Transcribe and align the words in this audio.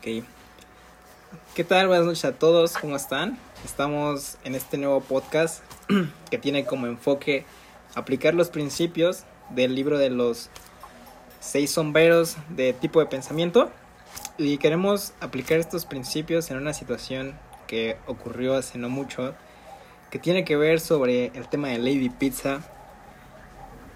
Ok. 0.00 0.24
¿Qué 1.54 1.62
tal? 1.62 1.88
Buenas 1.88 2.06
noches 2.06 2.24
a 2.24 2.32
todos, 2.32 2.72
¿cómo 2.72 2.96
están? 2.96 3.36
Estamos 3.66 4.38
en 4.44 4.54
este 4.54 4.78
nuevo 4.78 5.02
podcast 5.02 5.62
que 6.30 6.38
tiene 6.38 6.64
como 6.64 6.86
enfoque 6.86 7.44
aplicar 7.94 8.32
los 8.32 8.48
principios 8.48 9.24
del 9.50 9.74
libro 9.74 9.98
de 9.98 10.08
los 10.08 10.48
seis 11.38 11.70
sombreros 11.72 12.38
de 12.48 12.72
tipo 12.72 13.00
de 13.00 13.06
pensamiento 13.06 13.70
y 14.38 14.56
queremos 14.56 15.12
aplicar 15.20 15.58
estos 15.58 15.84
principios 15.84 16.50
en 16.50 16.56
una 16.56 16.72
situación 16.72 17.38
que 17.66 17.98
ocurrió 18.06 18.54
hace 18.54 18.78
no 18.78 18.88
mucho 18.88 19.34
que 20.10 20.18
tiene 20.18 20.46
que 20.46 20.56
ver 20.56 20.80
sobre 20.80 21.26
el 21.34 21.46
tema 21.46 21.68
de 21.68 21.76
Lady 21.76 22.08
Pizza 22.08 22.62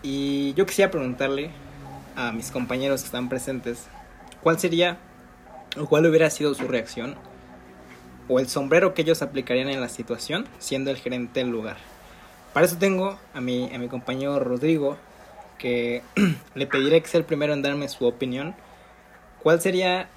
y 0.03 0.53
yo 0.53 0.67
quisiera 0.67 0.91
preguntarle 0.91 1.51
a 2.15 2.31
mis 2.31 2.51
compañeros 2.51 3.01
que 3.01 3.07
están 3.07 3.31
presentes 3.31 3.87
cuál 4.43 4.59
sería 4.59 4.99
o 5.77 5.87
cuál 5.87 6.07
hubiera 6.07 6.31
sido 6.31 6.55
su 6.55 6.69
reacción 6.69 7.17
o 8.29 8.41
el 8.41 8.49
sombrero 8.49 8.95
que 8.95 9.03
ellos 9.03 9.23
aplicarían 9.23 9.69
en 9.69 9.81
la 9.81 9.89
situación 9.89 10.47
siendo 10.59 10.91
el 10.91 10.97
gerente 10.97 11.41
del 11.41 11.51
lugar. 11.51 11.77
Para 12.53 12.67
eso 12.67 12.79
tengo 12.79 13.19
a 13.35 13.41
mi, 13.41 13.75
a 13.75 13.79
mi 13.79 13.89
compañero 13.89 14.39
Rodrigo, 14.39 14.97
que 15.59 16.03
le 16.55 16.67
pediré 16.67 17.01
que 17.03 17.09
sea 17.09 17.19
el 17.19 17.27
primero 17.27 17.53
en 17.53 17.63
darme 17.63 17.89
su 17.89 18.07
opinión. 18.07 18.55
¿Cuál 19.43 19.61
sería 19.61 20.09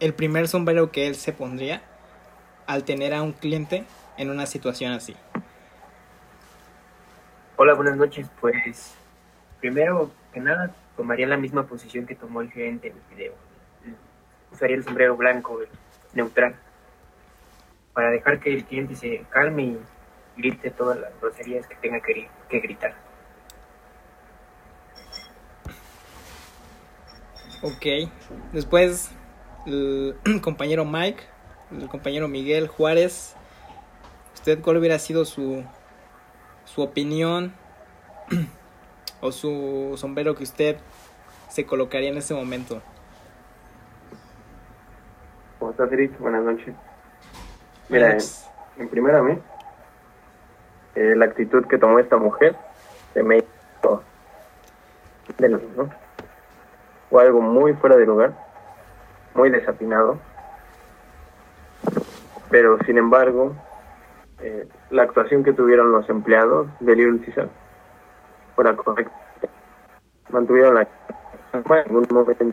el 0.00 0.12
primer 0.12 0.48
sombrero 0.48 0.90
que 0.90 1.06
él 1.06 1.14
se 1.14 1.32
pondría 1.32 1.82
al 2.66 2.84
tener 2.84 3.14
a 3.14 3.22
un 3.22 3.32
cliente 3.32 3.84
en 4.18 4.30
una 4.30 4.46
situación 4.46 4.92
así? 4.92 5.14
Hola, 7.56 7.74
buenas 7.74 7.96
noches. 7.96 8.26
Pues 8.40 8.94
primero 9.60 10.10
que 10.32 10.40
nada 10.40 10.74
tomaría 10.96 11.26
la 11.26 11.36
misma 11.36 11.66
posición 11.66 12.06
que 12.06 12.14
tomó 12.14 12.40
el 12.40 12.50
gerente 12.50 12.88
en 12.88 12.94
el 12.94 13.16
video. 13.16 13.53
Usaría 14.54 14.76
el 14.76 14.84
sombrero 14.84 15.16
blanco, 15.16 15.60
neutral, 16.12 16.54
para 17.92 18.10
dejar 18.10 18.38
que 18.40 18.54
el 18.54 18.64
cliente 18.64 18.94
se 18.94 19.26
calme 19.30 19.62
y 19.64 19.78
grite 20.36 20.70
todas 20.70 20.98
las 20.98 21.10
groserías 21.20 21.66
que 21.66 21.74
tenga 21.76 22.00
que, 22.00 22.28
que 22.48 22.60
gritar. 22.60 22.94
Ok, 27.62 28.10
después 28.52 29.10
el 29.66 30.14
compañero 30.42 30.84
Mike, 30.84 31.22
el 31.72 31.88
compañero 31.88 32.28
Miguel 32.28 32.68
Juárez, 32.68 33.34
¿usted 34.34 34.60
cuál 34.60 34.76
hubiera 34.76 34.98
sido 34.98 35.24
su, 35.24 35.64
su 36.64 36.82
opinión 36.82 37.54
o 39.20 39.32
su 39.32 39.94
sombrero 39.96 40.34
que 40.34 40.44
usted 40.44 40.76
se 41.48 41.64
colocaría 41.64 42.10
en 42.10 42.18
ese 42.18 42.34
momento? 42.34 42.82
¿Cómo 45.76 45.86
estás, 45.86 45.98
Eric? 45.98 46.18
Buenas 46.20 46.44
noches. 46.44 46.72
Mira, 47.88 48.12
en, 48.12 48.18
en 48.78 48.88
primera 48.88 49.20
mí, 49.22 49.36
eh, 50.94 51.14
la 51.16 51.24
actitud 51.24 51.66
que 51.66 51.78
tomó 51.78 51.98
esta 51.98 52.16
mujer 52.16 52.54
se 53.12 53.24
me 53.24 53.38
hizo 53.38 54.02
de 55.36 55.48
lo 55.48 55.58
mismo. 55.58 55.90
Fue 57.10 57.24
algo 57.24 57.40
muy 57.40 57.72
fuera 57.74 57.96
de 57.96 58.06
lugar, 58.06 58.34
muy 59.34 59.50
desafinado, 59.50 60.18
pero 62.50 62.78
sin 62.86 62.96
embargo, 62.96 63.56
eh, 64.42 64.68
la 64.90 65.02
actuación 65.02 65.42
que 65.42 65.52
tuvieron 65.52 65.90
los 65.90 66.08
empleados 66.08 66.68
de 66.78 66.94
Little 66.94 67.48
fue 68.54 68.64
la 68.64 68.76
correcta. 68.76 69.12
Mantuvieron 70.28 70.76
la 70.76 70.86
en 71.52 71.72
algún 71.72 72.06
momento 72.10 72.44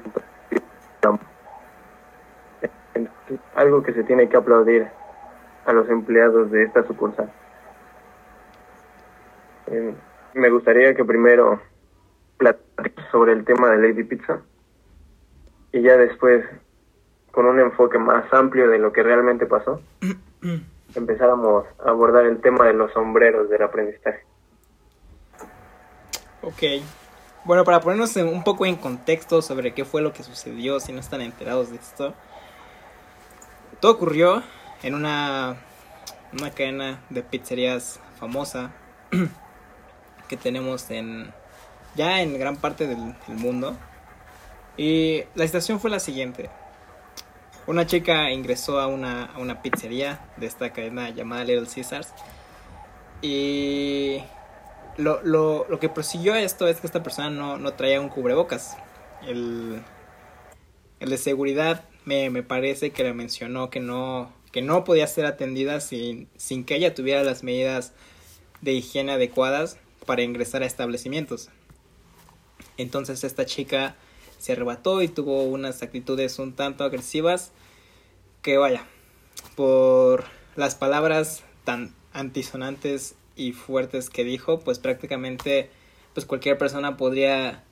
algo 3.56 3.84
que 3.84 3.94
se 3.94 4.04
tiene 4.04 4.30
que 4.30 4.38
aplaudir 4.38 4.88
a 5.66 5.74
los 5.74 5.90
empleados 5.90 6.52
de 6.52 6.64
esta 6.64 6.86
sucursal. 6.88 7.32
Eh, 9.68 9.94
me 10.34 10.50
gustaría 10.50 10.96
que 10.96 11.06
primero 11.06 11.62
platiques 12.38 13.06
sobre 13.12 13.34
el 13.34 13.46
tema 13.46 13.70
de 13.70 13.88
Lady 13.88 14.04
Pizza 14.04 14.42
y 15.72 15.82
ya 15.82 15.96
después, 15.96 16.46
con 17.32 17.46
un 17.46 17.60
enfoque 17.60 17.98
más 17.98 18.32
amplio 18.34 18.70
de 18.70 18.80
lo 18.80 18.92
que 18.92 19.04
realmente 19.04 19.46
pasó, 19.46 19.82
empezáramos 20.96 21.66
a 21.86 21.90
abordar 21.90 22.26
el 22.26 22.42
tema 22.42 22.66
de 22.66 22.74
los 22.74 22.92
sombreros 22.92 23.50
del 23.50 23.64
aprendizaje. 23.64 24.26
Ok. 26.42 26.84
Bueno, 27.44 27.64
para 27.64 27.80
ponernos 27.80 28.16
un 28.18 28.44
poco 28.44 28.66
en 28.66 28.76
contexto 28.76 29.42
sobre 29.42 29.74
qué 29.74 29.86
fue 29.86 30.02
lo 30.02 30.14
que 30.14 30.24
sucedió, 30.24 30.80
si 30.80 30.92
no 30.92 31.00
están 31.00 31.22
enterados 31.22 31.72
de 31.72 31.78
esto, 31.78 32.14
todo 33.82 33.94
ocurrió 33.94 34.44
en 34.84 34.94
una, 34.94 35.58
una 36.32 36.52
cadena 36.52 37.02
de 37.10 37.24
pizzerías 37.24 38.00
famosa 38.20 38.72
que 40.30 40.38
tenemos 40.38 40.90
en 40.92 41.34
ya 41.96 42.22
en 42.22 42.38
gran 42.40 42.56
parte 42.58 42.88
del, 42.88 43.16
mundo. 43.28 43.76
Y 44.78 45.24
la 45.36 45.46
situación 45.46 45.80
fue 45.80 45.90
la 45.90 46.00
siguiente. 46.00 46.50
Una 47.68 47.86
chica 47.86 48.32
ingresó 48.32 48.80
a 48.80 48.88
una, 48.88 49.26
a 49.26 49.40
una 49.40 49.62
pizzería 49.62 50.22
de 50.38 50.46
esta 50.46 50.72
cadena 50.72 51.10
llamada 51.10 51.44
Little 51.44 51.68
Caesars. 51.68 52.14
Y 53.22 54.20
lo, 54.98 55.22
lo, 55.24 55.66
lo 55.68 55.80
que 55.80 55.90
prosiguió 55.90 56.36
esto 56.36 56.68
es 56.68 56.80
que 56.80 56.88
esta 56.88 57.04
persona 57.04 57.30
no, 57.30 57.58
no 57.58 57.74
traía 57.74 58.00
un 58.00 58.10
cubrebocas. 58.10 58.78
El, 59.28 59.82
el 61.00 61.10
de 61.10 61.18
seguridad 61.18 61.84
me, 62.06 62.30
me 62.30 62.44
parece 62.44 62.92
que 62.92 63.04
le 63.04 63.14
mencionó 63.14 63.70
que 63.70 63.80
no, 63.80 64.34
que 64.52 64.62
no 64.62 64.84
podía 64.84 65.08
ser 65.08 65.26
atendida 65.26 65.80
sin, 65.80 66.28
sin 66.38 66.64
que 66.64 66.76
ella 66.76 66.94
tuviera 66.94 67.24
las 67.24 67.44
medidas 67.44 67.94
de 68.62 68.74
higiene 68.74 69.14
adecuadas 69.14 69.78
para 70.06 70.24
ingresar 70.24 70.64
a 70.64 70.66
establecimientos. 70.66 71.50
Entonces 72.78 73.24
esta 73.24 73.46
chica 73.46 73.96
se 74.40 74.54
arrebató 74.54 75.02
y 75.02 75.08
tuvo 75.08 75.44
unas 75.44 75.84
actitudes 75.84 76.40
un 76.40 76.54
tanto 76.54 76.84
agresivas 76.84 77.52
que 78.42 78.58
vaya, 78.58 78.86
por 79.56 80.26
las 80.56 80.76
palabras 80.76 81.44
tan 81.64 81.94
antisonantes 82.14 83.16
y 83.36 83.54
fuertes 83.54 84.10
que 84.10 84.24
dijo, 84.24 84.60
pues 84.60 84.80
prácticamente 84.80 85.70
pues 86.14 86.26
cualquier 86.26 86.58
persona 86.58 86.98
podría 86.98 87.64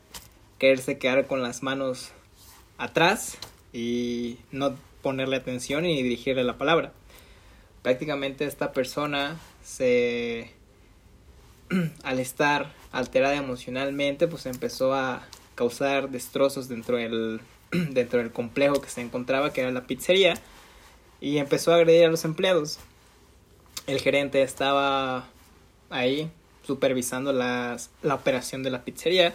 quererse 0.60 0.98
quedar 0.98 1.26
con 1.28 1.42
las 1.42 1.64
manos 1.64 2.12
atrás 2.78 3.38
y 3.74 4.38
no 4.52 4.76
ponerle 5.02 5.38
atención 5.38 5.86
y 5.86 6.02
dirigirle 6.02 6.44
la 6.44 6.58
palabra. 6.58 6.94
Prácticamente 7.82 8.46
esta 8.46 8.74
persona 8.74 9.40
se 9.64 10.52
al 12.04 12.20
estar 12.20 12.74
alterada 12.92 13.36
emocionalmente, 13.36 14.28
pues 14.28 14.46
empezó 14.46 14.94
a 14.94 15.28
causar 15.56 16.10
destrozos 16.10 16.68
dentro 16.68 16.98
del 16.98 17.42
dentro 17.72 18.20
del 18.20 18.32
complejo 18.32 18.82
que 18.82 18.90
se 18.90 19.02
encontraba, 19.02 19.54
que 19.54 19.62
era 19.62 19.72
la 19.72 19.86
pizzería, 19.86 20.36
y 21.22 21.38
empezó 21.38 21.72
a 21.72 21.76
agredir 21.76 22.06
a 22.06 22.10
los 22.10 22.26
empleados. 22.26 22.80
El 23.88 24.00
gerente 24.00 24.42
estaba 24.42 25.28
ahí 25.90 26.32
supervisando 26.66 27.34
las, 27.34 27.90
la 28.02 28.16
operación 28.16 28.64
de 28.64 28.70
la 28.70 28.84
pizzería. 28.84 29.34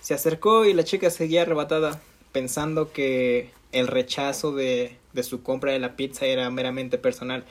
Se 0.00 0.14
acercó 0.14 0.64
y 0.64 0.74
la 0.74 0.84
chica 0.84 1.10
seguía 1.10 1.42
arrebatada, 1.42 2.00
pensando 2.36 2.92
que 2.92 3.48
el 3.72 3.86
rechazo 3.86 4.52
de, 4.52 4.98
de 5.14 5.22
su 5.22 5.42
compra 5.42 5.72
de 5.72 5.78
la 5.78 5.96
pizza 5.96 6.26
era 6.26 6.50
meramente 6.50 6.98
personal. 6.98 7.46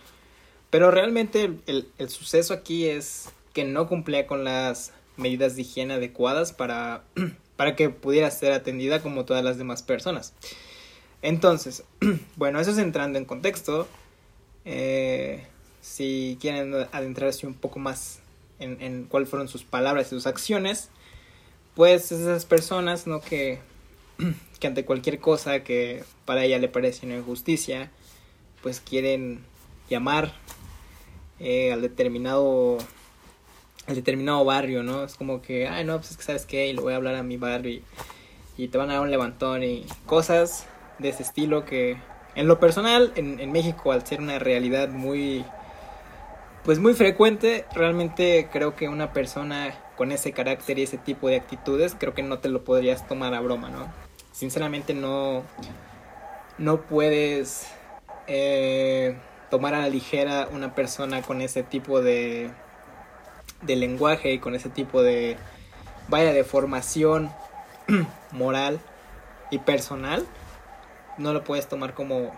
Pero 0.70 0.92
realmente 0.92 1.46
el, 1.66 1.88
el, 1.98 2.10
suceso 2.10 2.54
aquí 2.54 2.86
es 2.86 3.30
que 3.54 3.64
no 3.64 3.88
cumplía 3.88 4.28
con 4.28 4.44
las 4.44 4.92
medidas 5.18 5.56
de 5.56 5.64
higiene 5.64 5.96
adecuadas 5.96 6.54
para, 6.54 7.04
para 7.56 7.76
que 7.76 7.90
pudiera 7.90 8.30
ser 8.30 8.52
atendida 8.52 9.02
como 9.02 9.26
todas 9.26 9.44
las 9.44 9.58
demás 9.58 9.82
personas. 9.82 10.36
Entonces, 11.24 11.84
bueno, 12.36 12.60
eso 12.60 12.70
es 12.70 12.78
entrando 12.78 13.18
en 13.18 13.26
contexto. 13.26 13.88
Eh, 14.66 15.48
si 15.82 16.38
quieren 16.40 16.76
adentrarse 16.92 17.48
un 17.48 17.56
poco 17.56 17.80
más 17.80 18.20
en, 18.60 18.80
en 18.84 19.06
cuáles 19.06 19.30
fueron 19.30 19.48
sus 19.48 19.64
palabras 19.64 20.06
y 20.06 20.10
sus 20.12 20.28
acciones, 20.28 20.90
pues 21.74 22.12
esas 22.12 22.46
personas, 22.46 23.08
¿no? 23.08 23.20
Que, 23.20 23.62
que 24.60 24.68
ante 24.68 24.86
cualquier 24.86 25.20
cosa 25.20 25.64
que 25.64 26.04
para 26.26 26.44
ella 26.44 26.60
le 26.60 26.68
parece 26.68 27.06
una 27.06 27.18
injusticia, 27.18 27.92
pues 28.62 28.80
quieren 28.80 29.44
llamar 29.90 30.34
eh, 31.40 31.72
al 31.72 31.82
determinado 31.82 32.78
al 33.88 33.96
determinado 33.96 34.44
barrio, 34.44 34.82
¿no? 34.82 35.04
Es 35.04 35.16
como 35.16 35.42
que, 35.44 35.68
ay, 35.68 35.86
no, 35.86 35.98
pues 35.98 36.12
es 36.12 36.18
que 36.18 36.24
sabes 36.24 36.46
qué, 36.46 36.68
y 36.68 36.74
le 36.74 36.82
voy 36.82 36.94
a 36.94 36.96
hablar 36.96 37.14
a 37.16 37.22
mi 37.22 37.38
barrio 37.38 37.72
y, 37.72 37.84
y 38.58 38.68
te 38.70 38.78
van 38.78 38.90
a 38.90 38.94
dar 38.94 39.02
un 39.04 39.12
levantón 39.12 39.64
y 39.64 39.86
cosas 40.06 40.66
de 41.00 41.10
ese 41.10 41.24
estilo 41.24 41.66
que 41.66 41.98
en 42.36 42.48
lo 42.48 42.60
personal 42.60 43.12
en, 43.16 43.40
en 43.40 43.52
México 43.52 43.92
al 43.92 44.06
ser 44.06 44.22
una 44.22 44.40
realidad 44.40 44.90
muy 44.90 45.46
pues 46.64 46.80
muy 46.80 46.94
frecuente 46.94 47.66
realmente 47.74 48.50
creo 48.52 48.76
que 48.76 48.88
una 48.88 49.14
persona 49.14 49.76
con 49.98 50.12
ese 50.12 50.32
carácter 50.32 50.80
y 50.80 50.84
ese 50.84 50.98
tipo 50.98 51.28
de 51.28 51.36
actitudes 51.36 51.96
creo 51.98 52.14
que 52.14 52.24
no 52.24 52.40
te 52.40 52.50
lo 52.50 52.64
podrías 52.64 53.08
tomar 53.08 53.34
a 53.34 53.42
broma 53.42 53.70
no 53.70 54.05
sinceramente 54.36 54.94
no 54.94 55.44
no 56.58 56.82
puedes 56.82 57.68
eh, 58.28 59.18
tomar 59.50 59.74
a 59.74 59.80
la 59.80 59.90
ligera 59.90 60.48
una 60.52 60.76
persona 60.76 61.22
con 61.22 61.42
ese 61.42 61.64
tipo 61.64 62.02
de, 62.02 62.50
de 63.62 63.76
lenguaje 63.76 64.34
y 64.34 64.40
con 64.40 64.56
ese 64.56 64.70
tipo 64.70 65.04
de, 65.04 65.38
vaya, 66.08 66.34
de 66.34 66.44
formación 66.44 67.32
moral 68.32 68.80
y 69.52 69.60
personal, 69.60 70.26
no 71.18 71.34
lo 71.34 71.44
puedes 71.44 71.68
tomar 71.68 71.94
como 71.94 72.32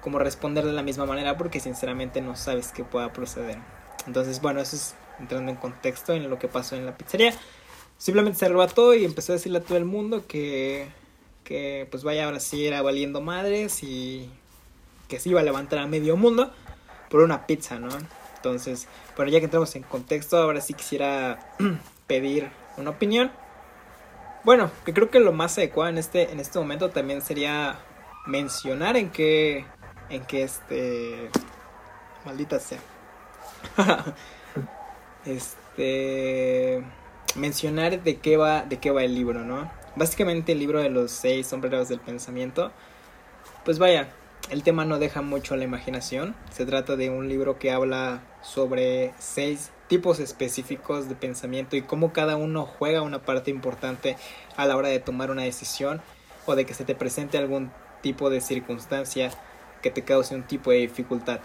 como 0.00 0.18
responder 0.18 0.64
de 0.64 0.72
la 0.72 0.82
misma 0.82 1.04
manera 1.04 1.36
porque 1.36 1.60
sinceramente 1.60 2.22
no 2.22 2.34
sabes 2.34 2.72
qué 2.72 2.84
pueda 2.84 3.12
proceder. 3.12 3.58
Entonces, 4.06 4.40
bueno, 4.40 4.60
eso 4.60 4.76
es 4.76 4.94
entrando 5.18 5.50
en 5.50 5.58
contexto 5.58 6.14
en 6.14 6.30
lo 6.30 6.38
que 6.38 6.48
pasó 6.48 6.74
en 6.74 6.86
la 6.86 6.96
pizzería. 6.96 7.34
Simplemente 8.00 8.38
se 8.38 8.46
arrebató 8.46 8.94
y 8.94 9.04
empezó 9.04 9.32
a 9.32 9.34
decirle 9.34 9.58
a 9.58 9.62
todo 9.62 9.76
el 9.76 9.84
mundo 9.84 10.26
que, 10.26 10.88
que 11.44 11.86
pues 11.90 12.02
vaya, 12.02 12.24
ahora 12.24 12.40
sí 12.40 12.66
era 12.66 12.80
valiendo 12.80 13.20
madres 13.20 13.82
y 13.82 14.30
que 15.06 15.20
se 15.20 15.28
iba 15.28 15.40
a 15.40 15.44
levantar 15.44 15.80
a 15.80 15.86
medio 15.86 16.16
mundo 16.16 16.50
por 17.10 17.20
una 17.20 17.46
pizza, 17.46 17.78
¿no? 17.78 17.90
Entonces, 18.36 18.88
bueno, 19.16 19.30
ya 19.30 19.38
que 19.38 19.44
entramos 19.44 19.76
en 19.76 19.82
contexto, 19.82 20.38
ahora 20.38 20.62
sí 20.62 20.72
quisiera 20.72 21.54
pedir 22.06 22.48
una 22.78 22.88
opinión. 22.88 23.30
Bueno, 24.44 24.70
que 24.86 24.94
creo 24.94 25.10
que 25.10 25.20
lo 25.20 25.32
más 25.32 25.58
adecuado 25.58 25.90
en 25.90 25.98
este, 25.98 26.32
en 26.32 26.40
este 26.40 26.58
momento 26.58 26.88
también 26.88 27.20
sería 27.20 27.80
mencionar 28.26 28.96
en 28.96 29.10
qué, 29.10 29.66
en 30.08 30.24
qué 30.24 30.44
este, 30.44 31.28
maldita 32.24 32.60
sea, 32.60 32.80
este, 35.26 36.82
mencionar 37.34 38.02
de 38.02 38.18
qué 38.18 38.36
va, 38.36 38.62
de 38.62 38.78
qué 38.78 38.90
va 38.90 39.04
el 39.04 39.14
libro, 39.14 39.44
¿no? 39.44 39.70
Básicamente 39.96 40.52
el 40.52 40.58
libro 40.58 40.80
de 40.80 40.90
los 40.90 41.10
seis 41.10 41.46
sombreros 41.46 41.88
del 41.88 42.00
pensamiento, 42.00 42.72
pues 43.64 43.78
vaya, 43.78 44.08
el 44.50 44.62
tema 44.62 44.84
no 44.84 44.98
deja 44.98 45.22
mucho 45.22 45.54
a 45.54 45.56
la 45.56 45.64
imaginación. 45.64 46.34
Se 46.50 46.66
trata 46.66 46.96
de 46.96 47.10
un 47.10 47.28
libro 47.28 47.58
que 47.58 47.70
habla 47.70 48.22
sobre 48.42 49.12
seis 49.18 49.70
tipos 49.88 50.20
específicos 50.20 51.08
de 51.08 51.14
pensamiento 51.14 51.76
y 51.76 51.82
cómo 51.82 52.12
cada 52.12 52.36
uno 52.36 52.64
juega 52.64 53.02
una 53.02 53.22
parte 53.22 53.50
importante 53.50 54.16
a 54.56 54.66
la 54.66 54.76
hora 54.76 54.88
de 54.88 55.00
tomar 55.00 55.30
una 55.30 55.42
decisión 55.42 56.00
o 56.46 56.54
de 56.54 56.64
que 56.64 56.74
se 56.74 56.84
te 56.84 56.94
presente 56.94 57.38
algún 57.38 57.70
tipo 58.00 58.30
de 58.30 58.40
circunstancia 58.40 59.30
que 59.82 59.90
te 59.90 60.02
cause 60.02 60.34
un 60.34 60.44
tipo 60.44 60.70
de 60.70 60.78
dificultad. 60.78 61.40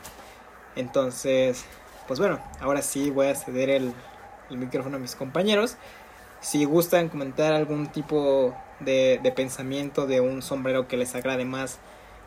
Entonces, 0.76 1.66
pues 2.08 2.20
bueno, 2.20 2.40
ahora 2.60 2.82
sí 2.82 3.10
voy 3.10 3.28
a 3.28 3.36
ceder 3.36 3.70
el, 3.70 3.94
micrófono 4.50 4.98
a 4.98 5.00
mis 5.00 5.16
compañeros. 5.16 5.78
Si 6.42 6.66
gustan 6.66 7.10
comentar 7.10 7.54
algún 7.54 7.88
tipo 7.88 8.56
de, 8.80 9.20
de 9.22 9.32
pensamiento 9.32 10.06
de 10.06 10.22
un 10.22 10.42
sombrero 10.42 10.88
que 10.88 10.98
les 10.98 11.16
agrade 11.16 11.46
más 11.46 11.80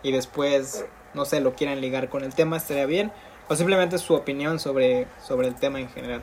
y 0.03 0.12
después, 0.12 0.85
no 1.15 1.25
sé, 1.25 1.41
lo 1.41 1.55
quieran 1.55 1.81
ligar 1.81 2.09
con 2.09 2.25
el 2.25 2.35
tema, 2.35 2.56
estaría 2.56 2.87
bien 2.87 3.12
o 3.49 3.56
simplemente 3.56 3.99
su 3.99 4.15
opinión 4.15 4.59
sobre, 4.59 5.06
sobre 5.23 5.49
el 5.49 5.55
tema 5.55 5.81
en 5.81 5.88
general. 5.88 6.23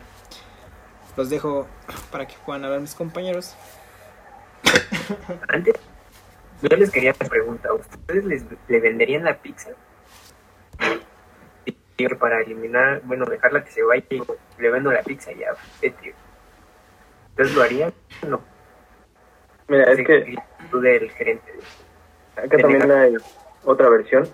Los 1.18 1.30
dejo 1.30 1.68
para 2.12 2.28
que 2.28 2.36
puedan 2.46 2.64
hablar 2.64 2.80
mis 2.80 2.96
compañeros. 2.96 3.56
Antes, 5.50 5.74
yo 6.62 6.78
les 6.78 6.92
quería 6.92 7.14
preguntar, 7.14 7.72
¿ustedes 7.74 8.26
les, 8.26 8.46
le 8.68 8.80
venderían 8.80 9.24
la 9.24 9.38
pizza? 9.38 9.70
Para 12.20 12.42
eliminar, 12.42 13.02
bueno, 13.06 13.26
dejarla 13.26 13.64
que 13.64 13.72
se 13.72 13.84
vaya 13.84 14.04
y 14.10 14.22
le 14.58 14.70
vendo 14.70 14.92
la 14.92 15.02
pizza 15.02 15.32
ya, 15.32 15.54
¿Ustedes 17.30 17.56
lo 17.56 17.64
harían? 17.64 17.94
No. 18.28 18.42
Mira, 19.68 19.92
es 19.92 20.06
que... 20.06 20.36
Tú 20.72 20.80
del 20.80 21.10
gerente. 21.12 21.54
Acá 22.36 22.58
también 22.58 22.92
hay 22.92 23.16
otra 23.64 23.90
versión. 23.90 24.28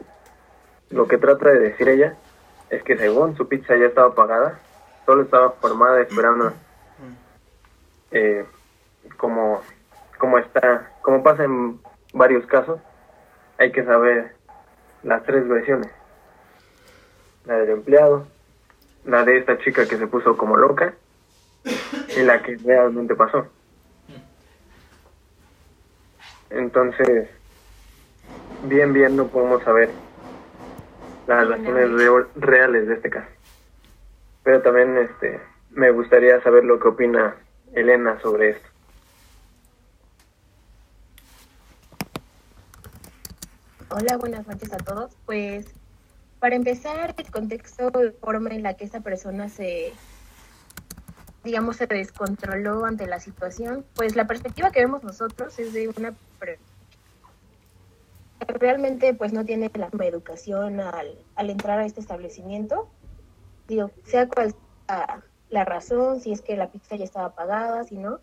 Lo 0.90 1.08
que 1.08 1.18
trata 1.18 1.50
de 1.50 1.60
decir 1.60 1.90
ella 1.90 2.16
es 2.69 2.84
que 2.84 2.98
según 2.98 3.36
su 3.36 3.48
pizza 3.48 3.75
ya 3.75 3.86
estaba 3.86 4.13
pagada, 4.16 4.60
solo 5.06 5.24
estaba 5.24 5.52
formada 5.52 6.02
esperando 6.02 6.54
eh, 8.12 8.46
como, 9.18 9.62
como 10.18 10.38
está, 10.38 10.92
como 11.02 11.24
pasa 11.24 11.44
en 11.44 11.80
varios 12.13 12.46
casos, 12.46 12.80
hay 13.58 13.72
que 13.72 13.84
saber 13.84 14.36
las 15.04 15.24
tres 15.24 15.48
versiones. 15.48 15.90
La 17.46 17.56
del 17.56 17.70
empleado, 17.72 18.28
la 19.06 19.24
de 19.24 19.38
esta 19.38 19.58
chica 19.60 19.88
que 19.88 19.98
se 19.98 20.08
puso 20.08 20.38
como 20.38 20.58
loca 20.58 20.94
y 22.18 22.22
la 22.24 22.42
que 22.42 22.58
realmente 22.58 23.16
pasó. 23.16 23.48
Entonces, 26.50 27.30
bien, 28.64 28.94
bien 28.94 29.16
no 29.16 29.28
podemos 29.28 29.64
saber 29.64 29.90
las 31.28 31.48
razones 31.48 31.90
reales 32.36 32.88
de 32.88 32.94
este 32.96 33.10
caso. 33.10 33.30
Pero 34.44 34.62
también 34.62 34.98
este 34.98 35.40
me 35.72 35.92
gustaría 35.92 36.42
saber 36.42 36.66
lo 36.66 36.80
que 36.80 36.90
opina 36.90 37.36
Elena 37.74 38.20
sobre 38.22 38.50
esto. 38.52 38.68
Hola, 43.90 44.18
buenas 44.18 44.48
noches 44.48 44.72
a 44.74 44.78
todos. 44.78 45.16
Pues 45.26 45.81
para 46.42 46.56
empezar, 46.56 47.14
el 47.16 47.32
contexto, 47.32 47.92
la 47.92 48.12
forma 48.20 48.50
en 48.50 48.64
la 48.64 48.74
que 48.74 48.84
esta 48.84 49.02
persona 49.02 49.48
se, 49.48 49.94
digamos, 51.44 51.78
se 51.78 51.86
descontroló 51.86 52.84
ante 52.84 53.06
la 53.06 53.20
situación, 53.20 53.86
pues 53.94 54.16
la 54.16 54.26
perspectiva 54.26 54.72
que 54.72 54.80
vemos 54.80 55.04
nosotros 55.04 55.58
es 55.60 55.72
de 55.72 55.88
una 55.90 56.16
realmente 58.48 59.14
pues 59.14 59.34
no 59.34 59.46
tiene 59.46 59.70
la 59.76 59.90
educación 60.04 60.80
al, 60.80 61.16
al 61.36 61.50
entrar 61.52 61.78
a 61.78 61.86
este 61.86 62.02
establecimiento. 62.02 62.90
Digo, 63.68 63.92
sea 64.04 64.28
cual 64.28 64.56
sea 64.88 65.24
la 65.52 65.64
razón, 65.64 66.22
si 66.22 66.32
es 66.32 66.42
que 66.42 66.58
la 66.58 66.72
pizza 66.72 66.96
ya 66.96 67.04
estaba 67.04 67.36
pagada, 67.36 67.84
si 67.84 67.98
no, 67.98 68.20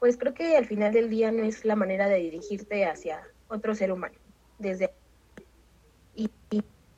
pues 0.00 0.16
creo 0.16 0.34
que 0.34 0.56
al 0.56 0.66
final 0.66 0.92
del 0.92 1.08
día 1.08 1.30
no 1.30 1.44
es 1.44 1.64
la 1.64 1.76
manera 1.76 2.08
de 2.08 2.16
dirigirte 2.16 2.86
hacia 2.86 3.22
otro 3.46 3.76
ser 3.76 3.92
humano. 3.92 4.16
Desde 4.58 4.86
y, 4.86 4.88
y 4.88 4.95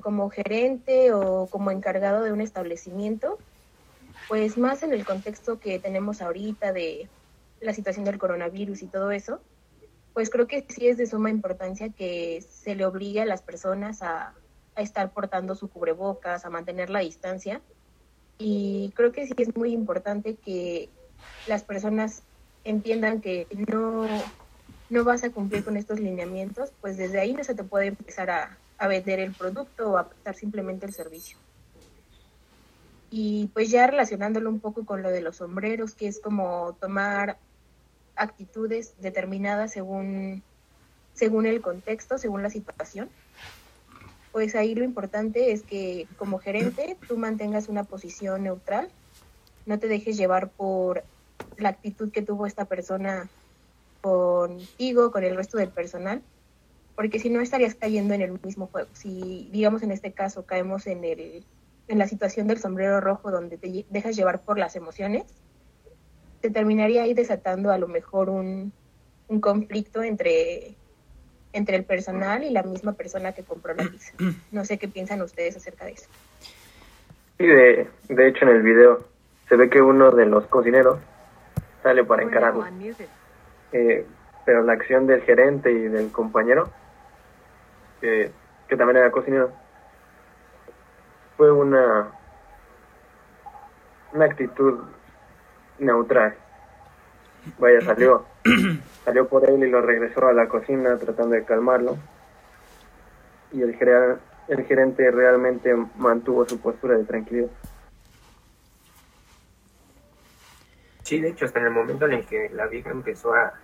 como 0.09 0.31
gerente 0.31 1.13
o 1.13 1.49
como 1.49 1.71
encargado 1.71 2.23
de 2.23 2.33
un 2.33 2.41
establecimiento, 2.41 3.37
pues 4.27 4.57
más 4.57 4.83
en 4.83 4.95
el 4.95 5.05
contexto 5.05 5.61
que 5.61 5.79
tenemos 5.79 6.23
ahorita 6.23 6.73
de 6.73 7.11
la 7.61 7.75
situación 7.75 8.07
del 8.07 8.17
coronavirus 8.17 8.81
y 8.81 8.87
todo 8.87 9.11
eso, 9.11 9.43
pues 10.15 10.31
creo 10.31 10.47
que 10.47 10.65
sí 10.67 10.89
es 10.89 10.97
de 10.97 11.05
suma 11.05 11.29
importancia 11.29 11.91
que 11.91 12.41
se 12.41 12.75
le 12.75 12.87
obligue 12.87 13.21
a 13.21 13.27
las 13.27 13.43
personas 13.43 14.01
a, 14.01 14.33
estar 14.77 15.11
portando 15.11 15.55
su 15.55 15.69
cubrebocas, 15.69 16.47
a 16.47 16.51
mantener 16.51 16.89
la 16.89 17.01
distancia. 17.01 17.61
Y 18.39 18.91
creo 18.97 19.13
que 19.13 19.27
sí 19.27 19.35
es 19.37 19.55
muy 19.57 19.75
importante 19.75 20.37
que 20.37 20.89
las 21.49 21.65
personas 21.65 22.23
entiendan 22.65 23.21
que 23.21 23.47
no, 23.71 24.07
no 24.89 25.05
vas 25.05 25.23
a 25.23 25.31
cumplir 25.31 25.65
con 25.65 25.77
estos 25.77 26.01
lineamientos, 26.01 26.73
pues 26.81 26.97
desde 26.97 27.21
ahí 27.21 27.35
no 27.35 27.45
se 27.45 27.55
te 27.55 27.65
puede 27.65 27.89
empezar 27.89 28.31
a, 28.31 28.57
a 28.79 28.89
vender 28.89 29.19
el 29.19 29.33
producto 29.33 29.91
o 29.91 29.99
a 29.99 30.09
prestar 30.09 30.35
simplemente 30.35 30.87
el 30.87 30.93
servicio. 30.93 31.37
Y 33.11 33.51
pues 33.55 33.71
ya 33.71 33.87
relacionándolo 33.87 34.51
un 34.51 34.61
poco 34.61 34.85
con 34.85 35.03
lo 35.03 35.11
de 35.11 35.21
los 35.21 35.37
sombreros, 35.37 35.95
que 35.95 36.09
es 36.09 36.21
como 36.21 36.77
tomar 36.81 37.39
actitudes 38.15 38.95
determinadas 39.01 39.73
según, 39.73 40.43
según 41.15 41.47
el 41.47 41.61
contexto, 41.61 42.19
según 42.19 42.43
la 42.43 42.51
situación. 42.51 43.09
Pues 44.33 44.55
ahí 44.55 44.75
lo 44.75 44.85
importante 44.85 45.53
es 45.53 45.63
que 45.63 46.07
como 46.19 46.39
gerente 46.39 46.97
tú 47.09 47.17
mantengas 47.17 47.69
una 47.69 47.85
posición 47.85 48.45
neutral, 48.45 48.89
no 49.65 49.79
te 49.79 49.89
dejes 49.89 50.17
llevar 50.17 50.51
por 50.51 51.03
la 51.57 51.71
actitud 51.71 52.11
que 52.11 52.23
tuvo 52.23 52.47
esta 52.47 52.67
persona 52.67 53.29
contigo, 54.03 55.11
con 55.11 55.25
el 55.25 55.35
resto 55.35 55.57
del 55.59 55.71
personal, 55.71 56.23
porque 56.99 57.21
si 57.21 57.31
no 57.31 57.41
estarías 57.41 57.77
cayendo 57.77 58.13
en 58.15 58.23
el 58.23 58.41
mismo 58.43 58.67
juego. 58.67 58.89
Si, 58.93 59.49
digamos, 59.53 59.85
en 59.85 59.93
este 59.93 60.11
caso 60.11 60.45
caemos 60.47 60.89
en, 60.89 61.05
el, 61.05 61.45
en 61.87 61.97
la 61.97 62.09
situación 62.09 62.49
del 62.49 62.59
sombrero 62.59 63.01
rojo 63.01 63.31
donde 63.31 63.57
te 63.57 63.87
dejas 63.89 64.17
llevar 64.17 64.41
por 64.41 64.59
las 64.59 64.75
emociones, 64.75 65.23
se 66.43 66.51
terminaría 66.51 67.05
ahí 67.05 67.15
desatando 67.15 67.71
a 67.71 67.79
lo 67.79 67.87
mejor 67.87 68.29
un, 68.29 68.73
un 69.29 69.41
conflicto 69.41 70.03
entre, 70.03 70.75
entre 71.53 71.77
el 71.77 71.85
personal 71.85 72.43
y 72.43 72.51
la 72.51 72.65
misma 72.65 72.95
persona 72.95 73.31
que 73.31 73.45
compró 73.45 73.75
la 73.75 73.85
pizza. 73.85 74.13
No 74.51 74.65
sé 74.65 74.77
qué 74.77 74.89
piensan 74.89 75.23
ustedes 75.23 75.57
acerca 75.57 75.85
de 75.85 75.93
eso. 75.93 76.09
Sí, 77.39 77.47
de, 77.47 77.89
de 78.09 78.29
hecho 78.29 78.45
en 78.45 78.57
el 78.57 78.63
video 78.63 79.05
se 79.49 79.55
ve 79.55 79.71
que 79.71 79.81
uno 79.81 80.11
de 80.11 80.27
los 80.27 80.49
cocineros 80.49 80.99
sale 81.81 82.03
para 82.03 82.25
encararlo. 82.25 82.67
Eh, 83.71 84.05
pero 84.45 84.65
la 84.65 84.73
acción 84.73 85.07
del 85.07 85.23
gerente 85.23 85.71
y 85.71 85.83
del 85.83 86.11
compañero, 86.11 86.73
que, 88.01 88.31
que 88.69 88.77
también 88.77 88.99
era 88.99 89.11
cocinero, 89.11 89.53
fue 91.37 91.53
una, 91.53 92.09
una 94.13 94.25
actitud 94.25 94.81
neutral. 95.79 96.35
Vaya, 97.59 97.81
salió, 97.81 98.27
salió 99.05 99.29
por 99.29 99.49
él 99.49 99.63
y 99.65 99.71
lo 99.71 99.81
regresó 99.81 100.27
a 100.27 100.33
la 100.33 100.49
cocina 100.49 100.97
tratando 100.99 101.35
de 101.35 101.45
calmarlo. 101.45 101.97
y 103.53 103.63
el, 103.63 103.77
el 104.49 104.65
gerente 104.65 105.11
realmente 105.11 105.75
mantuvo 105.97 106.47
su 106.49 106.61
postura 106.61 106.97
de 106.97 107.05
tranquilidad. 107.05 107.49
Sí, 111.03 111.21
de 111.21 111.29
hecho, 111.31 111.47
hasta 111.47 111.61
en 111.61 111.67
el 111.67 111.73
momento 111.73 112.05
en 112.05 112.13
el 112.13 112.27
que 112.27 112.51
la 112.51 112.67
vieja 112.67 112.91
empezó 112.91 113.33
a 113.33 113.55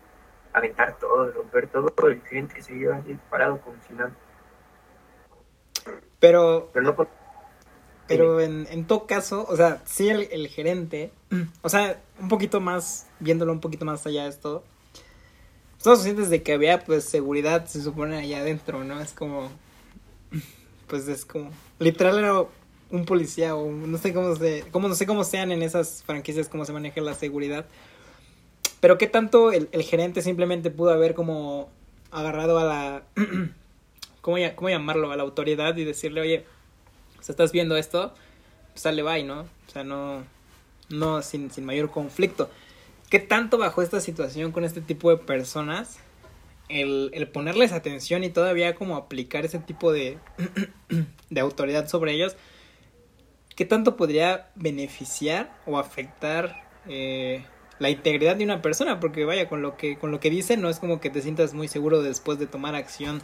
aventar 0.55 0.97
todo, 0.99 1.31
romper 1.31 1.67
todo, 1.67 1.93
el 2.09 2.23
gerente 2.23 2.63
siguió 2.63 2.95
así 2.95 3.19
parado 3.29 3.61
como 3.61 3.77
si 3.87 3.93
nada. 3.93 4.13
Pero, 6.25 6.71
pero, 6.73 6.87
no, 6.87 6.97
pero 8.09 8.41
en, 8.41 8.67
en 8.71 8.87
todo 8.87 9.07
caso, 9.07 9.45
o 9.47 9.57
sea, 9.59 9.83
sí 9.85 10.09
el, 10.09 10.27
el 10.33 10.49
gerente, 10.49 11.11
o 11.61 11.69
sea, 11.69 12.01
un 12.19 12.29
poquito 12.29 12.63
más, 12.63 13.07
viéndolo 13.21 13.53
un 13.53 13.61
poquito 13.61 13.85
más 13.85 14.07
allá 14.07 14.23
de 14.23 14.31
esto, 14.31 14.65
todos 15.83 16.03
sientes 16.03 16.31
de 16.31 16.43
que 16.43 16.55
había 16.55 16.83
pues 16.83 17.05
seguridad, 17.05 17.67
se 17.67 17.83
supone, 17.83 18.17
allá 18.17 18.39
adentro, 18.39 18.85
¿no? 18.85 19.03
Es 19.03 19.13
como, 19.13 19.51
pues 20.87 21.09
es 21.09 21.27
como, 21.27 21.51
literal 21.79 22.19
era 22.19 22.43
un 22.91 23.05
policía 23.05 23.55
o 23.55 23.71
no 23.71 23.99
sé 23.99 24.15
cómo 24.15 24.35
se, 24.35 24.65
cómo, 24.71 24.89
no 24.89 24.95
sé 24.95 25.05
cómo 25.05 25.25
sean 25.25 25.53
en 25.53 25.63
esas 25.63 26.05
franquicias, 26.05 26.49
cómo 26.49 26.65
se 26.65 26.73
maneja 26.73 27.03
la 27.03 27.13
seguridad. 27.13 27.67
Pero 28.81 28.97
qué 28.97 29.09
tanto 29.09 29.53
el, 29.53 29.69
el 29.73 29.83
gerente 29.83 30.23
simplemente 30.23 30.71
pudo 30.71 30.89
haber 30.89 31.13
como 31.13 31.69
agarrado 32.11 32.59
a 32.59 32.65
la, 32.65 33.03
¿cómo, 34.25 34.39
¿cómo, 34.57 34.71
llamarlo? 34.71 35.13
A 35.13 35.17
la 35.17 35.23
autoridad 35.23 35.77
y 35.77 35.85
decirle, 35.85 36.23
oye, 36.23 36.45
si 37.21 37.31
estás 37.31 37.53
viendo 37.53 37.77
esto, 37.77 38.15
pues 38.73 38.81
sale 38.81 39.03
bye, 39.03 39.23
¿no? 39.23 39.43
O 39.43 39.71
sea, 39.71 39.85
no, 39.85 40.25
no 40.89 41.21
sin, 41.21 41.51
sin 41.51 41.67
mayor 41.67 41.91
conflicto. 41.91 42.49
¿Qué 43.11 43.19
tanto 43.19 43.59
bajo 43.59 43.83
esta 43.83 44.01
situación 44.01 44.51
con 44.51 44.65
este 44.65 44.81
tipo 44.81 45.11
de 45.11 45.19
personas 45.19 45.99
el, 46.71 47.11
el 47.13 47.29
ponerles 47.29 47.73
atención 47.73 48.25
y 48.25 48.31
todavía 48.31 48.75
como 48.75 48.97
aplicar 48.97 49.45
ese 49.45 49.59
tipo 49.59 49.93
de, 49.93 50.17
de 51.29 51.41
autoridad 51.41 51.87
sobre 51.87 52.15
ellos? 52.15 52.35
¿Qué 53.55 53.67
tanto 53.67 53.95
podría 53.95 54.49
beneficiar 54.55 55.55
o 55.67 55.79
afectar 55.79 56.65
eh, 56.89 57.45
la 57.79 57.91
integridad 57.91 58.37
de 58.37 58.45
una 58.45 58.63
persona? 58.63 59.01
Porque 59.01 59.27
vaya, 59.27 59.51
con 59.51 59.61
lo 59.61 59.77
que, 59.77 59.99
con 59.99 60.11
lo 60.11 60.19
que 60.19 60.31
dice 60.31 60.57
no 60.57 60.71
es 60.71 60.79
como 60.79 60.99
que 60.99 61.11
te 61.11 61.21
sientas 61.21 61.53
muy 61.53 61.69
seguro 61.69 62.03
después 62.03 62.39
de 62.39 62.47
tomar 62.47 62.75
acción 62.75 63.23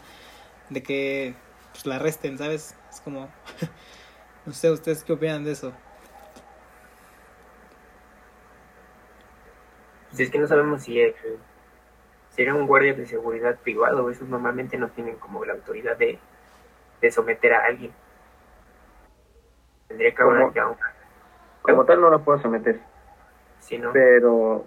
de 0.71 0.83
que 0.83 1.35
pues, 1.73 1.87
la 1.87 1.97
arresten, 1.97 2.39
¿sabes? 2.39 2.77
Es 2.91 3.01
como... 3.01 3.29
no 4.47 4.53
sé, 4.53 4.71
¿ustedes 4.71 5.05
qué 5.05 5.13
opinan 5.13 5.45
de 5.45 5.53
eso? 5.53 5.73
Si 10.13 10.25
es 10.25 10.31
que 10.31 10.39
no 10.39 10.47
sabemos 10.47 10.83
si, 10.83 11.01
es, 11.01 11.15
si 12.31 12.43
era 12.43 12.55
un 12.55 12.67
guardia 12.67 12.95
de 12.95 13.07
seguridad 13.07 13.57
privado, 13.59 14.11
esos 14.11 14.29
normalmente 14.29 14.77
no 14.77 14.89
tienen 14.89 15.17
como 15.17 15.45
la 15.45 15.53
autoridad 15.53 15.97
de, 15.97 16.19
de 17.01 17.11
someter 17.11 17.53
a 17.55 17.67
alguien. 17.67 17.93
Tendría 19.89 20.15
que 20.15 20.23
haber 20.23 20.53
como, 20.53 20.77
como 21.63 21.85
tal 21.85 22.01
no 22.01 22.11
la 22.11 22.19
puedo 22.19 22.41
someter. 22.41 22.81
Sí, 23.61 23.79
¿no? 23.79 23.93
Pero 23.93 24.65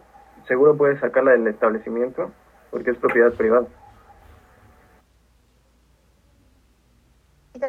seguro 0.48 0.77
puedes 0.77 1.00
sacarla 1.00 1.31
del 1.31 1.48
establecimiento 1.48 2.31
porque 2.72 2.91
es 2.91 2.98
propiedad 2.98 3.33
privada. 3.33 3.67
Y 7.53 7.60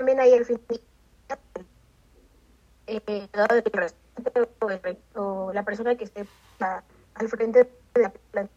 o 5.15 5.53
la 5.53 5.63
persona 5.65 5.97
que 5.97 6.05
esté 6.05 6.27
al 6.61 7.29
frente 7.29 7.65
de 7.95 8.03
la 8.03 8.11
planta. 8.11 8.53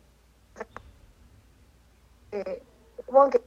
Eh, 2.31 2.61
que 3.31 3.41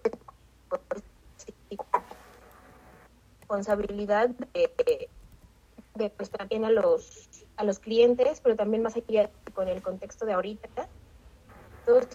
responsabilidad 3.41 4.31
de, 4.31 5.09
de 5.95 6.11
pues 6.11 6.31
también 6.31 6.65
a 6.65 6.71
los 6.71 7.29
a 7.57 7.65
los 7.65 7.79
clientes, 7.79 8.41
pero 8.41 8.57
también 8.57 8.83
más 8.83 8.97
allá 8.97 9.31
con 9.53 9.69
el 9.69 9.83
contexto 9.83 10.25
de 10.25 10.33
ahorita, 10.33 10.89
todos 11.85 12.07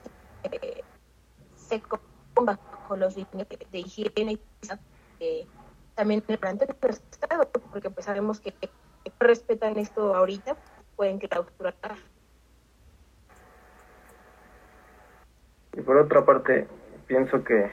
eh, 0.44 0.82
se 1.56 1.82
bajo 2.34 2.96
los 2.96 3.16
de, 3.16 3.28
de 3.72 3.80
higiene 3.80 4.40
eh, 5.20 5.46
también 5.96 6.24
el 6.28 6.38
plante 6.38 6.66
de 6.66 6.90
estado, 6.90 7.50
porque 7.72 7.90
pues 7.90 8.06
sabemos 8.06 8.40
que, 8.40 8.52
que 8.52 8.70
respetan 9.20 9.78
esto 9.78 10.16
ahorita, 10.16 10.56
pueden 10.96 11.20
clausurar 11.20 11.76
Y 15.74 15.82
por 15.82 15.98
otra 15.98 16.24
parte, 16.24 16.68
pienso 17.08 17.44
que 17.44 17.72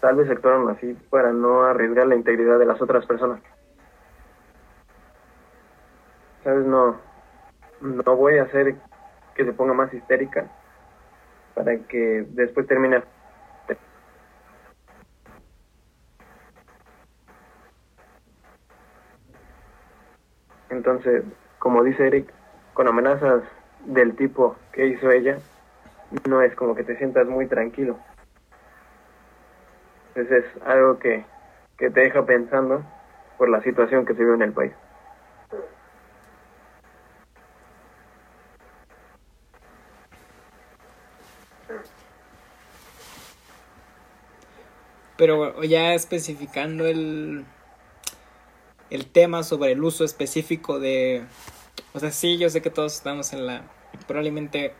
tal 0.00 0.16
vez 0.16 0.28
actuaron 0.28 0.68
así 0.68 0.94
para 1.08 1.32
no 1.32 1.64
arriesgar 1.64 2.06
la 2.06 2.16
integridad 2.16 2.58
de 2.58 2.66
las 2.66 2.82
otras 2.82 3.06
personas. 3.06 3.40
¿Sabes? 6.44 6.66
No, 6.66 6.98
no 7.80 8.16
voy 8.16 8.38
a 8.38 8.42
hacer 8.42 8.74
que 9.34 9.44
se 9.44 9.52
ponga 9.52 9.72
más 9.72 9.94
histérica 9.94 10.50
para 11.54 11.78
que 11.78 12.26
después 12.30 12.66
termine. 12.66 13.02
Entonces, 20.72 21.22
como 21.58 21.84
dice 21.84 22.06
Eric, 22.06 22.32
con 22.72 22.88
amenazas 22.88 23.42
del 23.84 24.16
tipo 24.16 24.56
que 24.72 24.86
hizo 24.86 25.10
ella, 25.10 25.38
no 26.26 26.40
es 26.40 26.54
como 26.54 26.74
que 26.74 26.82
te 26.82 26.96
sientas 26.96 27.26
muy 27.26 27.46
tranquilo. 27.46 27.98
Entonces 30.08 30.44
es 30.44 30.62
algo 30.62 30.98
que, 30.98 31.24
que 31.76 31.90
te 31.90 32.00
deja 32.00 32.24
pensando 32.24 32.82
por 33.36 33.50
la 33.50 33.62
situación 33.62 34.06
que 34.06 34.14
se 34.14 34.20
vive 34.20 34.34
en 34.34 34.42
el 34.42 34.52
país. 34.52 34.72
Pero 45.18 45.62
ya 45.64 45.92
especificando 45.92 46.86
el, 46.86 47.44
el 48.92 49.06
tema 49.06 49.42
sobre 49.42 49.72
el 49.72 49.82
uso 49.82 50.04
específico 50.04 50.78
de... 50.78 51.24
O 51.94 52.00
sea, 52.00 52.10
sí, 52.10 52.36
yo 52.36 52.50
sé 52.50 52.60
que 52.60 52.68
todos 52.68 52.94
estamos 52.94 53.32
en 53.32 53.46
la... 53.46 53.62
Probablemente 54.06 54.74